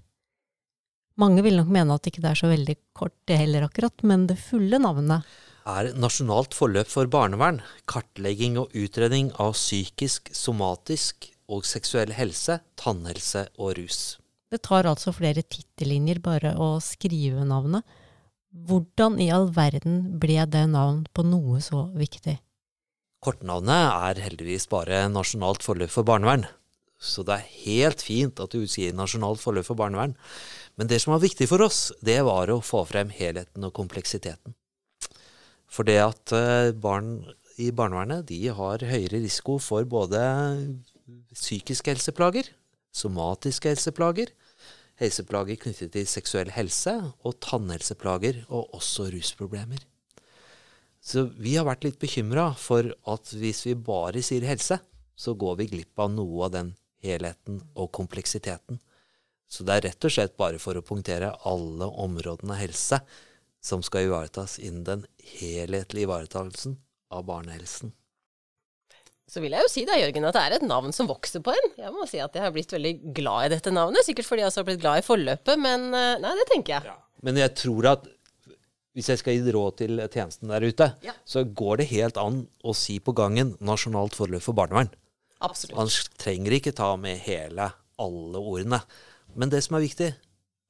Mange 1.19 1.43
vil 1.43 1.57
nok 1.59 1.71
mene 1.73 1.95
at 1.95 2.05
det 2.05 2.13
ikke 2.13 2.27
er 2.29 2.39
så 2.39 2.49
veldig 2.49 2.75
kort 2.97 3.15
det 3.29 3.39
heller 3.41 3.67
akkurat, 3.67 4.05
men 4.07 4.27
det 4.29 4.39
fulle 4.39 4.79
navnet 4.81 5.27
er 5.69 5.91
Nasjonalt 5.99 6.55
forløp 6.57 6.89
for 6.89 7.09
barnevern, 7.11 7.61
kartlegging 7.89 8.57
og 8.57 8.73
utredning 8.77 9.31
av 9.39 9.53
psykisk, 9.53 10.31
somatisk 10.33 11.29
og 11.51 11.65
seksuell 11.67 12.13
helse, 12.15 12.59
tannhelse 12.79 13.47
og 13.59 13.75
rus. 13.77 14.17
Det 14.51 14.61
tar 14.67 14.89
altså 14.89 15.13
flere 15.15 15.43
tittellinjer 15.43 16.19
bare 16.23 16.55
å 16.59 16.73
skrive 16.83 17.45
navnet. 17.47 17.85
Hvordan 18.51 19.19
i 19.23 19.29
all 19.31 19.47
verden 19.55 20.17
ble 20.19 20.41
det 20.51 20.65
navn 20.73 21.05
på 21.13 21.23
noe 21.23 21.61
så 21.63 21.85
viktig? 21.95 22.35
Kortnavnet 23.21 23.91
er 24.09 24.23
heldigvis 24.23 24.65
bare 24.71 25.03
Nasjonalt 25.13 25.61
forløp 25.61 25.91
for 25.93 26.07
barnevern. 26.07 26.47
Så 26.97 27.21
det 27.25 27.35
er 27.35 27.51
helt 27.65 28.01
fint 28.01 28.39
at 28.41 28.53
du 28.53 28.65
sier 28.69 28.95
Nasjonalt 28.97 29.41
forløp 29.41 29.67
for 29.67 29.77
barnevern. 29.77 30.15
Men 30.77 30.89
det 30.89 30.97
som 31.03 31.13
var 31.13 31.21
viktig 31.21 31.45
for 31.49 31.61
oss, 31.61 31.91
det 32.01 32.17
var 32.25 32.49
å 32.49 32.63
få 32.65 32.81
frem 32.89 33.13
helheten 33.13 33.67
og 33.67 33.75
kompleksiteten. 33.77 34.55
For 35.71 35.85
det 35.87 35.99
at 36.01 36.33
eh, 36.33 36.73
barn 36.73 37.19
i 37.61 37.69
barnevernet 37.75 38.25
de 38.31 38.39
har 38.49 38.81
høyere 38.89 39.21
risiko 39.21 39.59
for 39.61 39.85
både 39.85 40.21
psykiske 41.35 41.93
helseplager, 41.93 42.49
somatiske 42.95 43.69
helseplager, 43.69 44.33
helseplager 45.01 45.61
knyttet 45.61 45.93
til 45.93 46.09
seksuell 46.09 46.51
helse 46.57 46.97
og 47.21 47.37
tannhelseplager, 47.43 48.45
og 48.49 48.73
også 48.81 49.11
rusproblemer. 49.13 49.90
Så 51.01 51.25
vi 51.41 51.55
har 51.57 51.65
vært 51.65 51.87
litt 51.87 51.99
bekymra 52.01 52.51
for 52.61 52.91
at 53.09 53.33
hvis 53.33 53.65
vi 53.65 53.73
bare 53.73 54.21
sier 54.23 54.45
helse, 54.45 54.77
så 55.17 55.33
går 55.37 55.57
vi 55.59 55.69
glipp 55.73 55.99
av 56.01 56.11
noe 56.13 56.45
av 56.45 56.53
den 56.53 56.75
helheten 57.01 57.59
og 57.73 57.89
kompleksiteten. 57.97 58.77
Så 59.51 59.65
det 59.67 59.75
er 59.75 59.87
rett 59.89 60.07
og 60.07 60.13
slett 60.13 60.37
bare 60.39 60.61
for 60.61 60.77
å 60.77 60.85
punktere 60.85 61.33
alle 61.49 61.89
områdene 61.89 62.53
av 62.53 62.61
helse 62.61 63.01
som 63.61 63.81
skal 63.85 64.07
ivaretas 64.07 64.59
innen 64.61 64.85
den 64.85 65.01
helhetlige 65.39 66.07
ivaretakelsen 66.07 66.77
av 67.11 67.25
barnehelsen. 67.27 67.91
Så 69.31 69.39
vil 69.39 69.53
jeg 69.55 69.63
jo 69.63 69.71
si 69.71 69.83
da, 69.87 69.95
Jørgen, 69.95 70.25
at 70.27 70.35
det 70.35 70.41
er 70.43 70.55
et 70.57 70.65
navn 70.67 70.91
som 70.95 71.07
vokser 71.07 71.43
på 71.43 71.53
en. 71.55 71.67
Jeg 71.79 71.91
må 71.95 72.05
si 72.09 72.19
at 72.19 72.33
jeg 72.35 72.43
har 72.43 72.51
blitt 72.51 72.73
veldig 72.73 72.93
glad 73.15 73.47
i 73.47 73.51
dette 73.53 73.71
navnet. 73.71 74.03
Sikkert 74.03 74.27
fordi 74.27 74.43
jeg 74.43 74.51
også 74.51 74.61
har 74.61 74.67
blitt 74.67 74.81
glad 74.81 74.99
i 74.99 75.05
forløpet, 75.05 75.61
men 75.61 75.85
eh, 75.95 76.17
nei, 76.19 76.33
det 76.35 76.47
tenker 76.49 76.75
jeg. 76.75 76.91
Ja. 76.91 76.97
Men 77.23 77.39
jeg 77.39 77.53
tror 77.55 77.87
at 77.93 78.09
hvis 78.95 79.11
jeg 79.11 79.21
skal 79.21 79.37
gi 79.37 79.53
råd 79.55 79.77
til 79.79 80.01
tjenesten 80.11 80.51
der 80.51 80.65
ute, 80.67 80.87
ja. 81.05 81.13
så 81.25 81.45
går 81.45 81.81
det 81.81 81.91
helt 81.93 82.19
an 82.19 82.43
å 82.63 82.73
si 82.75 82.99
på 82.99 83.13
gangen 83.15 83.55
'nasjonalt 83.59 84.17
forløp 84.17 84.43
for 84.43 84.57
barnevern'. 84.57 84.91
Absolutt. 85.41 85.77
Man 85.77 85.89
trenger 86.21 86.57
ikke 86.57 86.75
ta 86.75 86.95
med 86.99 87.17
hele, 87.23 87.71
alle 87.97 88.37
ordene. 88.37 88.81
Men 89.35 89.49
det 89.49 89.63
som 89.63 89.77
er 89.77 89.87
viktig, 89.87 90.11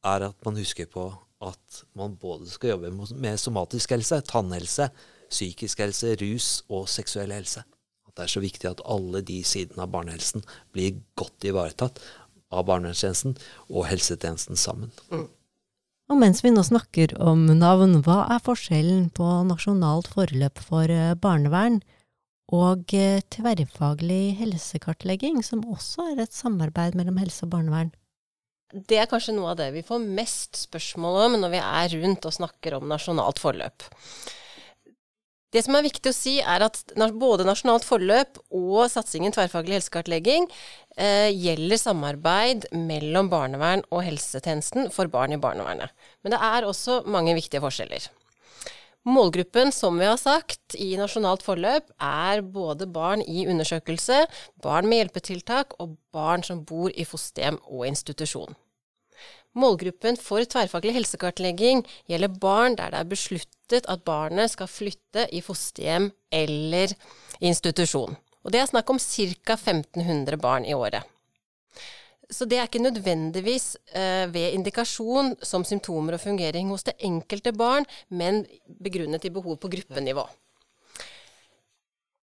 er 0.05 0.27
at 0.29 0.45
man 0.45 0.57
husker 0.57 0.87
på 0.89 1.09
at 1.41 1.81
man 1.97 2.15
både 2.21 2.49
skal 2.49 2.75
jobbe 2.75 2.91
med 3.17 3.39
somatisk 3.41 3.95
helse, 3.95 4.21
tannhelse, 4.29 4.89
psykisk 5.31 5.81
helse, 5.81 6.15
rus 6.21 6.49
og 6.69 6.87
seksuell 6.91 7.33
helse. 7.33 7.63
At 8.07 8.15
det 8.15 8.23
er 8.27 8.33
så 8.35 8.43
viktig 8.43 8.69
at 8.69 8.83
alle 8.85 9.23
de 9.25 9.39
sidene 9.47 9.85
av 9.85 9.91
barnehelsen 9.93 10.45
blir 10.75 10.99
godt 11.17 11.47
ivaretatt 11.47 12.01
av 12.51 12.67
barnevernstjenesten 12.67 13.37
og 13.71 13.87
helsetjenesten 13.89 14.59
sammen. 14.59 14.91
Mm. 15.09 15.27
Og 16.11 16.17
mens 16.19 16.41
vi 16.43 16.51
nå 16.51 16.59
snakker 16.67 17.13
om 17.23 17.45
navn, 17.55 18.01
hva 18.03 18.25
er 18.35 18.41
forskjellen 18.43 19.05
på 19.15 19.25
nasjonalt 19.47 20.09
forløp 20.11 20.59
for 20.59 20.91
eh, 20.91 21.13
barnevern 21.15 21.77
og 22.51 22.91
eh, 22.91 23.21
tverrfaglig 23.31 24.35
helsekartlegging, 24.41 25.39
som 25.39 25.63
også 25.63 26.09
er 26.11 26.25
et 26.25 26.35
samarbeid 26.35 26.97
mellom 26.99 27.21
helse 27.21 27.45
og 27.47 27.53
barnevern? 27.53 27.93
Det 28.75 28.99
er 28.99 29.07
kanskje 29.07 29.37
noe 29.37 29.53
av 29.53 29.61
det 29.61 29.69
vi 29.71 29.85
får 29.87 30.03
mest 30.03 30.59
spørsmål 30.65 31.21
om 31.29 31.39
når 31.39 31.55
vi 31.55 31.63
er 31.63 31.97
rundt 32.03 32.27
og 32.27 32.35
snakker 32.35 32.75
om 32.75 32.91
nasjonalt 32.91 33.39
forløp. 33.39 33.87
Det 35.51 35.63
som 35.63 35.75
er 35.75 35.83
viktig 35.83 36.11
å 36.11 36.15
si, 36.15 36.37
er 36.39 36.63
at 36.63 36.93
både 37.19 37.47
nasjonalt 37.47 37.87
forløp 37.87 38.39
og 38.55 38.85
satsingen 38.91 39.31
tverrfaglig 39.35 39.79
helsekartlegging 39.79 40.47
eh, 40.97 41.29
gjelder 41.31 41.79
samarbeid 41.79 42.69
mellom 42.75 43.29
barnevern 43.31 43.83
og 43.91 44.03
helsetjenesten 44.07 44.89
for 44.93 45.11
barn 45.11 45.35
i 45.35 45.41
barnevernet. 45.41 45.93
Men 46.23 46.35
det 46.35 46.41
er 46.47 46.67
også 46.67 47.01
mange 47.05 47.35
viktige 47.37 47.63
forskjeller. 47.63 48.09
Målgruppen, 49.01 49.71
som 49.73 49.97
vi 49.97 50.05
har 50.05 50.17
sagt, 50.21 50.75
i 50.77 50.93
nasjonalt 50.99 51.41
forløp 51.41 51.87
er 52.05 52.43
både 52.45 52.85
barn 52.85 53.23
i 53.25 53.47
undersøkelse, 53.49 54.27
barn 54.61 54.85
med 54.85 55.01
hjelpetiltak 55.01 55.73
og 55.81 55.95
barn 56.13 56.45
som 56.45 56.61
bor 56.69 56.93
i 56.93 57.07
fosterhjem 57.07 57.57
og 57.65 57.87
institusjon. 57.89 58.53
Målgruppen 59.57 60.15
for 60.21 60.45
tverrfaglig 60.47 60.93
helsekartlegging 60.95 61.81
gjelder 62.07 62.37
barn 62.43 62.77
der 62.77 62.93
det 62.93 63.01
er 63.01 63.09
besluttet 63.09 63.89
at 63.89 64.05
barnet 64.07 64.53
skal 64.53 64.69
flytte 64.71 65.25
i 65.33 65.41
fosterhjem 65.43 66.11
eller 66.31 66.93
institusjon. 67.41 68.15
Og 68.41 68.53
det 68.53 68.61
er 68.61 68.69
snakk 68.69 68.89
om 68.89 68.99
ca. 68.99 69.57
1500 69.57 70.37
barn 70.41 70.65
i 70.65 70.73
året. 70.73 71.05
Så 72.31 72.47
det 72.47 72.57
er 72.57 72.69
ikke 72.69 72.79
nødvendigvis 72.79 73.75
eh, 73.91 74.27
ved 74.31 74.55
indikasjon 74.55 75.33
som 75.43 75.65
symptomer 75.67 76.15
og 76.15 76.23
fungering 76.23 76.69
hos 76.71 76.85
det 76.87 76.95
enkelte 77.03 77.51
barn, 77.51 77.85
men 78.07 78.45
begrunnet 78.79 79.27
i 79.27 79.33
behov 79.33 79.59
på 79.59 79.71
gruppenivå. 79.73 80.23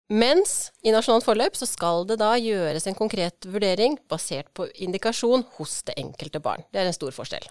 Mens 0.08 0.70
i 0.88 0.94
nasjonalt 0.96 1.26
forløp 1.28 1.58
så 1.60 1.68
skal 1.68 2.06
det 2.08 2.16
da 2.22 2.32
gjøres 2.40 2.88
en 2.88 2.96
konkret 2.96 3.44
vurdering 3.44 3.98
basert 4.08 4.48
på 4.56 4.70
indikasjon 4.80 5.44
hos 5.58 5.82
det 5.90 5.98
enkelte 6.00 6.40
barn. 6.40 6.64
Det 6.72 6.80
er 6.80 6.88
en 6.88 6.96
stor 6.96 7.12
forskjell. 7.12 7.44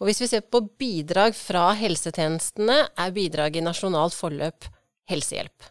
Og 0.00 0.08
hvis 0.08 0.22
vi 0.24 0.30
ser 0.30 0.46
på 0.48 0.62
bidrag 0.80 1.36
fra 1.36 1.68
helsetjenestene, 1.76 2.78
er 2.96 3.12
bidraget 3.14 3.60
i 3.60 3.66
nasjonalt 3.66 4.16
forløp 4.16 4.64
helsehjelp. 5.12 5.68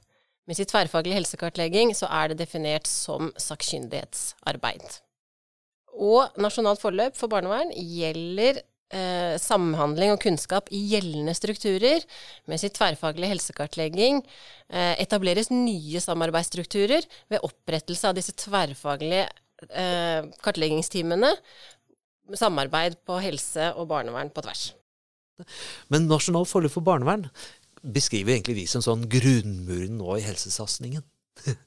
Mens 0.50 0.62
i 0.62 0.68
tverrfaglig 0.68 1.16
helsekartlegging 1.20 1.94
så 1.98 2.10
er 2.10 2.32
det 2.32 2.42
definert 2.42 2.90
som 2.90 3.30
sakkyndighetsarbeid. 3.40 5.00
Og 6.02 6.42
nasjonalt 6.42 6.82
forløp 6.82 7.18
for 7.20 7.32
barnevern 7.32 7.74
gjelder 7.76 8.62
eh, 8.96 9.36
samhandling 9.42 10.14
og 10.16 10.22
kunnskap 10.24 10.72
i 10.74 10.80
gjeldende 10.94 11.36
strukturer, 11.38 12.04
mens 12.50 12.66
i 12.66 12.72
tverrfaglig 12.74 13.30
helsekartlegging 13.34 14.22
eh, 14.24 14.96
etableres 15.04 15.52
nye 15.54 16.02
samarbeidsstrukturer 16.04 17.08
ved 17.32 17.48
opprettelse 17.48 18.10
av 18.10 18.18
disse 18.18 18.36
tverrfaglige 18.40 19.28
eh, 19.70 20.32
kartleggingsteamene. 20.42 21.34
Samarbeid 22.38 22.96
på 23.06 23.18
helse 23.20 23.74
og 23.76 23.90
barnevern 23.92 24.32
på 24.32 24.44
tvers. 24.46 24.70
Men 25.92 26.06
nasjonalt 26.08 26.50
forløp 26.50 26.74
for 26.74 26.86
barnevern 26.86 27.26
beskriver 27.82 28.36
egentlig 28.36 28.58
vi 28.62 28.68
som 28.70 28.84
sånn 28.86 29.08
grunnmuren 29.10 29.98
nå 30.00 30.18
i 30.18 30.26
helsesatsingen. 30.26 31.04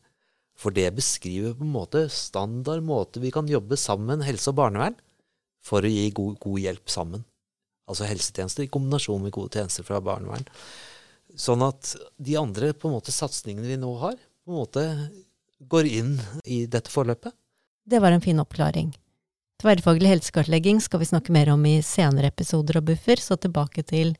For 0.61 0.75
det 0.75 0.87
beskriver 0.95 1.57
på 1.59 1.67
en 1.67 1.75
måte 1.75 2.07
standard 2.13 2.85
måte 2.87 3.23
vi 3.23 3.33
kan 3.35 3.49
jobbe 3.51 3.79
sammen, 3.81 4.23
helse 4.23 4.53
og 4.53 4.61
barnevern, 4.61 4.95
for 5.65 5.83
å 5.83 5.91
gi 5.91 6.11
god, 6.15 6.37
god 6.39 6.61
hjelp 6.61 6.93
sammen. 6.93 7.25
Altså 7.91 8.07
helsetjenester 8.07 8.65
i 8.65 8.71
kombinasjon 8.73 9.23
med 9.25 9.33
gode 9.35 9.57
tjenester 9.57 9.87
fra 9.87 9.99
barnevern. 10.05 10.45
Sånn 11.35 11.65
at 11.65 11.95
de 12.23 12.37
andre 12.39 12.71
på 12.77 12.89
en 12.89 12.95
måte 12.95 13.13
satsingene 13.13 13.67
vi 13.67 13.79
nå 13.81 13.91
har, 14.03 14.15
på 14.45 14.53
en 14.53 14.61
måte 14.61 14.85
går 15.59 15.89
inn 15.89 16.13
i 16.45 16.65
dette 16.71 16.93
forløpet. 16.93 17.35
Det 17.85 18.01
var 18.01 18.15
en 18.15 18.23
fin 18.25 18.41
oppklaring. 18.41 18.93
Tverrfaglig 19.61 20.11
helsekartlegging 20.13 20.81
skal 20.85 21.01
vi 21.01 21.09
snakke 21.09 21.33
mer 21.33 21.51
om 21.53 21.65
i 21.67 21.79
senere 21.85 22.31
episoder 22.33 22.81
og 22.81 22.89
Buffer, 22.91 23.21
så 23.21 23.37
tilbake 23.41 23.85
til 23.89 24.15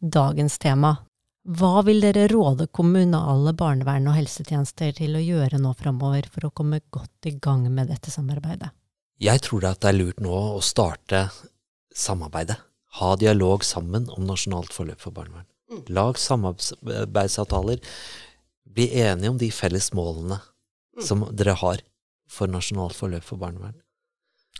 dagens 0.00 0.58
tema, 0.62 0.96
hva 1.44 1.82
vil 1.84 2.00
dere 2.00 2.24
råde 2.32 2.66
kommunale 2.72 3.52
barnevern 3.52 4.08
og 4.08 4.16
helsetjenester 4.16 4.94
til 4.96 5.18
å 5.18 5.20
gjøre 5.20 5.60
nå 5.60 5.74
framover 5.76 6.24
for 6.32 6.48
å 6.48 6.54
komme 6.56 6.80
godt 6.94 7.28
i 7.28 7.34
gang 7.36 7.66
med 7.68 7.90
dette 7.92 8.12
samarbeidet? 8.12 8.70
Jeg 9.20 9.42
tror 9.44 9.60
det 9.60 9.74
er 9.84 9.96
lurt 9.96 10.22
nå 10.24 10.32
å 10.32 10.62
starte 10.64 11.26
samarbeidet. 11.94 12.56
Ha 12.98 13.14
dialog 13.20 13.64
sammen 13.66 14.08
om 14.14 14.24
nasjonalt 14.24 14.72
forløp 14.72 15.02
for 15.04 15.12
barnevern. 15.12 15.46
Mm. 15.70 15.82
Lag 15.92 16.18
samarbeidsavtaler. 16.18 17.82
Bli 18.64 18.88
enige 19.04 19.32
om 19.34 19.38
de 19.38 19.50
felles 19.52 19.92
målene 19.92 20.40
mm. 20.40 21.04
som 21.04 21.26
dere 21.30 21.58
har 21.60 21.84
for 22.30 22.48
nasjonalt 22.48 22.96
forløp 22.96 23.26
for 23.26 23.42
barnevern. 23.42 23.76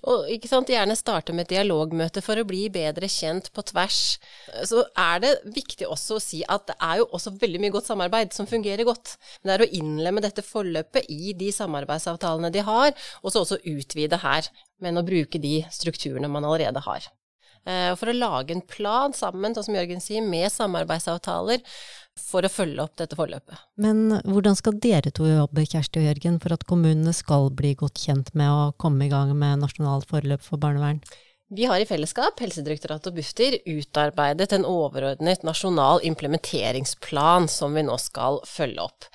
Og 0.04 0.28
gjerne 0.28 0.96
starte 0.98 1.32
med 1.32 1.46
et 1.46 1.54
dialogmøte 1.54 2.20
for 2.24 2.36
å 2.36 2.44
bli 2.44 2.66
bedre 2.68 3.08
kjent 3.08 3.50
på 3.54 3.62
tvers. 3.70 4.18
Så 4.68 4.82
er 5.00 5.22
det 5.22 5.32
viktig 5.54 5.88
også 5.88 6.18
å 6.18 6.22
si 6.22 6.42
at 6.44 6.66
det 6.68 6.76
er 6.82 7.00
jo 7.00 7.08
også 7.16 7.32
veldig 7.40 7.62
mye 7.62 7.72
godt 7.72 7.88
samarbeid 7.88 8.36
som 8.36 8.48
fungerer 8.50 8.84
godt. 8.84 9.16
Men 9.40 9.48
det 9.48 9.56
er 9.56 9.64
å 9.64 9.72
innlemme 9.80 10.24
dette 10.24 10.44
forløpet 10.44 11.08
i 11.08 11.32
de 11.38 11.48
samarbeidsavtalene 11.54 12.52
de 12.52 12.66
har, 12.66 12.92
og 13.22 13.32
så 13.32 13.44
også 13.46 13.62
utvide 13.64 14.20
her, 14.20 14.50
men 14.84 15.00
å 15.00 15.06
bruke 15.06 15.40
de 15.40 15.62
strukturene 15.72 16.28
man 16.28 16.44
allerede 16.44 16.84
har. 16.84 17.08
Eh, 17.64 17.92
for 17.96 18.10
å 18.10 18.16
lage 18.16 18.52
en 18.52 18.64
plan 18.68 19.14
sammen, 19.16 19.54
sånn 19.56 19.70
som 19.70 19.76
Jørgen 19.78 20.02
sier, 20.04 20.24
med 20.24 20.52
samarbeidsavtaler, 20.52 21.64
for 22.20 22.46
å 22.46 22.50
følge 22.50 22.82
opp 22.84 22.96
dette 23.00 23.18
forløpet. 23.18 23.58
Men 23.80 24.20
hvordan 24.22 24.56
skal 24.58 24.78
dere 24.82 25.12
to 25.14 25.26
jobbe, 25.28 25.66
Kjersti 25.66 26.00
og 26.00 26.08
Jørgen, 26.08 26.40
for 26.42 26.54
at 26.54 26.66
kommunene 26.68 27.14
skal 27.16 27.50
bli 27.54 27.74
godt 27.78 28.00
kjent 28.06 28.32
med 28.38 28.50
å 28.50 28.72
komme 28.80 29.06
i 29.06 29.12
gang 29.12 29.34
med 29.38 29.62
nasjonalt 29.64 30.08
forløp 30.10 30.44
for 30.44 30.62
barnevern? 30.62 31.02
Vi 31.54 31.66
har 31.68 31.78
i 31.78 31.86
fellesskap, 31.86 32.40
Helsedirektoratet 32.40 33.10
og 33.10 33.18
Bufdir, 33.18 33.58
utarbeidet 33.68 34.54
en 34.56 34.64
overordnet 34.66 35.44
nasjonal 35.46 36.00
implementeringsplan 36.08 37.50
som 37.52 37.76
vi 37.76 37.84
nå 37.84 37.98
skal 38.00 38.40
følge 38.48 38.86
opp. 38.86 39.10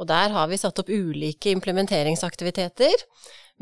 Og 0.00 0.08
der 0.10 0.32
har 0.34 0.48
vi 0.50 0.58
satt 0.58 0.80
opp 0.80 0.90
ulike 0.90 1.52
implementeringsaktiviteter, 1.54 3.04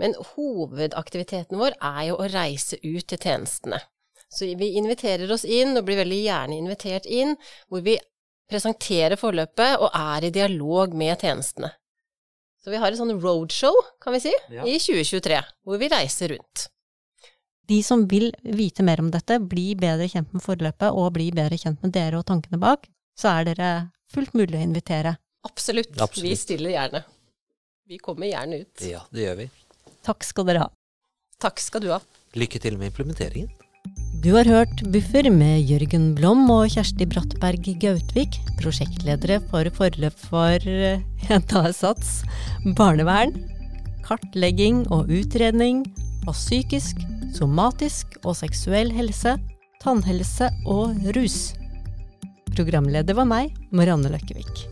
men 0.00 0.14
hovedaktiviteten 0.32 1.60
vår 1.60 1.76
er 1.76 2.04
jo 2.08 2.20
å 2.22 2.30
reise 2.32 2.78
ut 2.80 3.04
til 3.04 3.18
tjenestene. 3.20 3.82
Så 4.32 4.48
vi 4.56 4.70
inviterer 4.80 5.28
oss 5.34 5.44
inn, 5.44 5.76
og 5.76 5.84
blir 5.84 6.00
veldig 6.00 6.22
gjerne 6.22 6.56
invitert 6.56 7.04
inn, 7.04 7.34
hvor 7.68 7.84
vi 7.84 7.98
presenterer 8.52 9.18
forløpet 9.20 9.80
og 9.80 9.88
er 9.96 10.28
i 10.28 10.34
dialog 10.34 10.92
med 10.98 11.16
tjenestene. 11.18 11.72
Så 12.62 12.70
vi 12.70 12.78
har 12.78 12.92
et 12.92 13.00
sånn 13.00 13.16
roadshow, 13.18 13.74
kan 14.02 14.14
vi 14.14 14.20
si, 14.28 14.32
ja. 14.52 14.62
i 14.62 14.76
2023, 14.78 15.40
hvor 15.66 15.80
vi 15.80 15.88
reiser 15.90 16.36
rundt. 16.36 16.68
De 17.70 17.78
som 17.82 18.04
vil 18.10 18.28
vite 18.42 18.84
mer 18.86 19.00
om 19.02 19.08
dette, 19.10 19.38
bli 19.40 19.72
bedre 19.78 20.06
kjent 20.10 20.30
med 20.34 20.44
forløpet 20.44 20.94
og 20.94 21.14
bli 21.16 21.30
bedre 21.34 21.58
kjent 21.58 21.82
med 21.82 21.94
dere 21.96 22.20
og 22.20 22.26
tankene 22.28 22.60
bak, 22.62 22.86
så 23.18 23.32
er 23.32 23.48
dere 23.50 23.70
fullt 24.12 24.36
mulig 24.38 24.58
å 24.58 24.62
invitere. 24.62 25.16
Absolutt. 25.48 25.94
Absolutt. 25.96 26.28
Vi 26.28 26.36
stiller 26.38 26.74
gjerne. 26.76 27.02
Vi 27.90 27.98
kommer 27.98 28.30
gjerne 28.30 28.62
ut. 28.62 28.84
Ja, 28.86 29.02
det 29.10 29.26
gjør 29.26 29.40
vi. 29.42 29.48
Takk 30.06 30.26
skal 30.26 30.46
dere 30.50 30.66
ha. 30.66 30.70
Takk 31.42 31.62
skal 31.62 31.82
du 31.82 31.90
ha. 31.94 31.98
Lykke 32.38 32.62
til 32.62 32.78
med 32.78 32.92
implementeringen. 32.92 33.50
Du 34.20 34.34
har 34.36 34.44
hørt 34.44 34.82
Buffer 34.92 35.24
med 35.32 35.64
Jørgen 35.64 36.10
Blom 36.14 36.44
og 36.52 36.66
Kjersti 36.74 37.06
Brattberg 37.08 37.64
Gautvik, 37.80 38.36
prosjektledere 38.60 39.38
for 39.48 39.70
forløp 39.72 40.18
for 40.28 40.66
Jenta 41.24 41.62
sats, 41.72 42.20
barnevern, 42.76 43.32
kartlegging 44.04 44.84
og 44.92 45.08
utredning 45.08 45.80
av 46.28 46.36
psykisk, 46.36 47.00
somatisk 47.32 48.18
og 48.22 48.36
seksuell 48.42 48.92
helse, 48.92 49.38
tannhelse 49.80 50.52
og 50.68 50.92
rus. 51.16 51.54
Programleder 52.52 53.16
var 53.16 53.30
meg, 53.32 53.56
Marianne 53.72 54.12
Løkkevik. 54.12 54.68